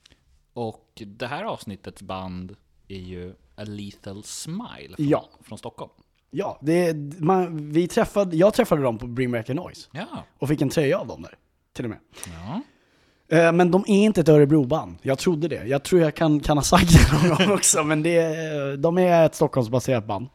Och 0.53 1.01
det 1.07 1.27
här 1.27 1.43
avsnittets 1.43 2.01
band 2.01 2.55
är 2.87 2.99
ju 2.99 3.29
A 3.55 3.63
Lethal 3.63 4.23
Smile 4.23 4.95
från, 4.95 5.07
Ja. 5.07 5.29
från 5.43 5.57
Stockholm. 5.57 5.91
Ja, 6.31 6.59
det, 6.61 6.93
man, 7.19 7.71
vi 7.71 7.87
träffade, 7.87 8.35
jag 8.37 8.53
träffade 8.53 8.81
dem 8.81 8.97
på 8.97 9.07
Bring 9.07 9.31
Back 9.31 9.49
a 9.49 9.53
Noise 9.53 9.87
Ja. 9.93 10.05
och 10.39 10.47
fick 10.47 10.61
en 10.61 10.69
tröja 10.69 10.99
av 10.99 11.07
dem 11.07 11.21
där, 11.21 11.35
till 11.73 11.85
och 11.85 11.89
med. 11.89 11.99
ja. 12.27 12.61
Eh, 13.31 13.51
Men 13.51 13.71
de 13.71 13.83
är 13.87 14.03
inte 14.05 14.21
ett 14.21 14.29
Örebroband. 14.29 14.95
Jag 15.01 15.17
trodde 15.17 15.47
det. 15.47 15.63
Jag 15.67 15.83
tror 15.83 16.01
jag 16.01 16.15
kan, 16.15 16.39
kan 16.39 16.57
ha 16.57 16.63
sagt 16.63 16.91
det 16.93 17.17
någon 17.17 17.37
gång 17.37 17.51
också, 17.57 17.83
men 17.83 18.03
det, 18.03 18.75
de 18.77 18.97
är 18.97 19.25
ett 19.25 19.35
Stockholmsbaserat 19.35 20.05
band. 20.05 20.27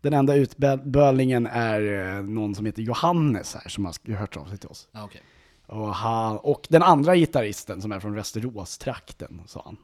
Den 0.00 0.12
enda 0.12 0.34
utbölingen 0.34 1.46
är 1.46 2.16
eh, 2.16 2.22
någon 2.22 2.54
som 2.54 2.66
heter 2.66 2.82
Johannes 2.82 3.54
här, 3.54 3.68
som 3.68 3.84
har 3.84 4.14
hört 4.14 4.36
av 4.36 4.44
sig 4.44 4.58
till 4.58 4.68
oss. 4.68 4.88
ja 4.92 5.04
okej. 5.04 5.20
Och, 5.66 5.94
han, 5.94 6.36
och 6.36 6.66
den 6.68 6.82
andra 6.82 7.16
gitarristen 7.16 7.82
som 7.82 7.92
är 7.92 8.00
från 8.00 8.14
Västerås-trakten, 8.14 9.40
sa 9.46 9.62
han. 9.64 9.76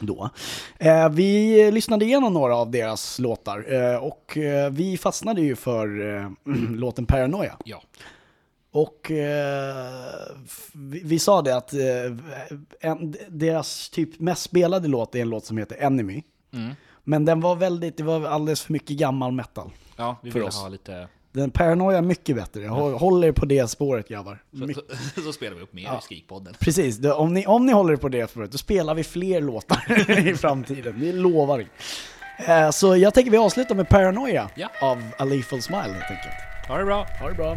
Då. 0.00 0.30
Eh, 0.78 1.08
vi 1.08 1.70
lyssnade 1.70 2.04
igenom 2.04 2.32
några 2.34 2.56
av 2.56 2.70
deras 2.70 3.18
låtar 3.18 3.72
eh, 3.72 3.96
och 3.96 4.36
eh, 4.38 4.70
vi 4.70 4.98
fastnade 4.98 5.40
ju 5.40 5.56
för 5.56 6.16
eh, 6.16 6.30
låten 6.70 7.06
Paranoia. 7.06 7.56
Ja. 7.64 7.82
Och 8.76 9.10
eh, 9.10 9.76
vi, 10.72 11.00
vi 11.04 11.18
sa 11.18 11.42
det 11.42 11.56
att 11.56 11.72
eh, 11.72 11.80
en, 12.80 13.14
deras 13.28 13.90
typ 13.90 14.20
mest 14.20 14.42
spelade 14.42 14.88
låt 14.88 15.14
är 15.14 15.20
en 15.20 15.28
låt 15.30 15.44
som 15.44 15.58
heter 15.58 15.76
Enemy. 15.82 16.22
Mm. 16.54 16.74
Men 17.04 17.24
den 17.24 17.40
var 17.40 17.56
väldigt, 17.56 17.96
det 17.96 18.02
var 18.02 18.24
alldeles 18.26 18.62
för 18.62 18.72
mycket 18.72 18.96
gammal 18.96 19.32
metal. 19.32 19.70
Ja, 19.96 20.16
vi 20.22 20.30
För 20.30 20.38
vill 20.38 20.48
oss. 20.48 20.60
ha 20.62 20.68
lite... 20.68 21.08
Den 21.32 21.50
Paranoia 21.50 21.98
är 21.98 22.02
mycket 22.02 22.36
bättre. 22.36 22.62
Jag 22.62 22.72
hå- 22.72 22.98
håller 22.98 23.32
på 23.32 23.46
det 23.46 23.68
spåret 23.70 24.08
grabbar. 24.08 24.42
Så, 24.52 24.56
Mycket. 24.66 24.84
så, 25.14 25.20
så 25.26 25.32
spelar 25.32 25.56
vi 25.56 25.62
upp 25.62 25.72
mer 25.72 25.82
i 25.98 26.02
Skrikpodden. 26.02 26.54
Precis, 26.60 26.96
det, 26.96 27.12
om, 27.12 27.34
ni, 27.34 27.46
om 27.46 27.66
ni 27.66 27.72
håller 27.72 27.96
på 27.96 28.08
det 28.08 28.30
spåret, 28.30 28.52
då 28.52 28.58
spelar 28.58 28.94
vi 28.94 29.04
fler 29.04 29.40
låtar 29.40 30.10
i 30.28 30.34
framtiden. 30.34 31.00
Vi 31.00 31.12
lovar. 31.12 31.66
Eh, 32.48 32.70
så 32.70 32.96
jag 32.96 33.14
tänker 33.14 33.30
vi 33.30 33.36
avslutar 33.38 33.74
med 33.74 33.88
Paranoia 33.88 34.50
Ja. 34.54 34.68
av 34.82 35.02
A 35.18 35.24
Lethal 35.24 35.62
Smile 35.62 35.82
helt 35.82 36.10
enkelt. 36.10 36.68
Ha 36.68 36.78
det 36.78 36.84
bra! 36.84 37.06
Ha 37.20 37.28
det 37.28 37.34
bra. 37.34 37.56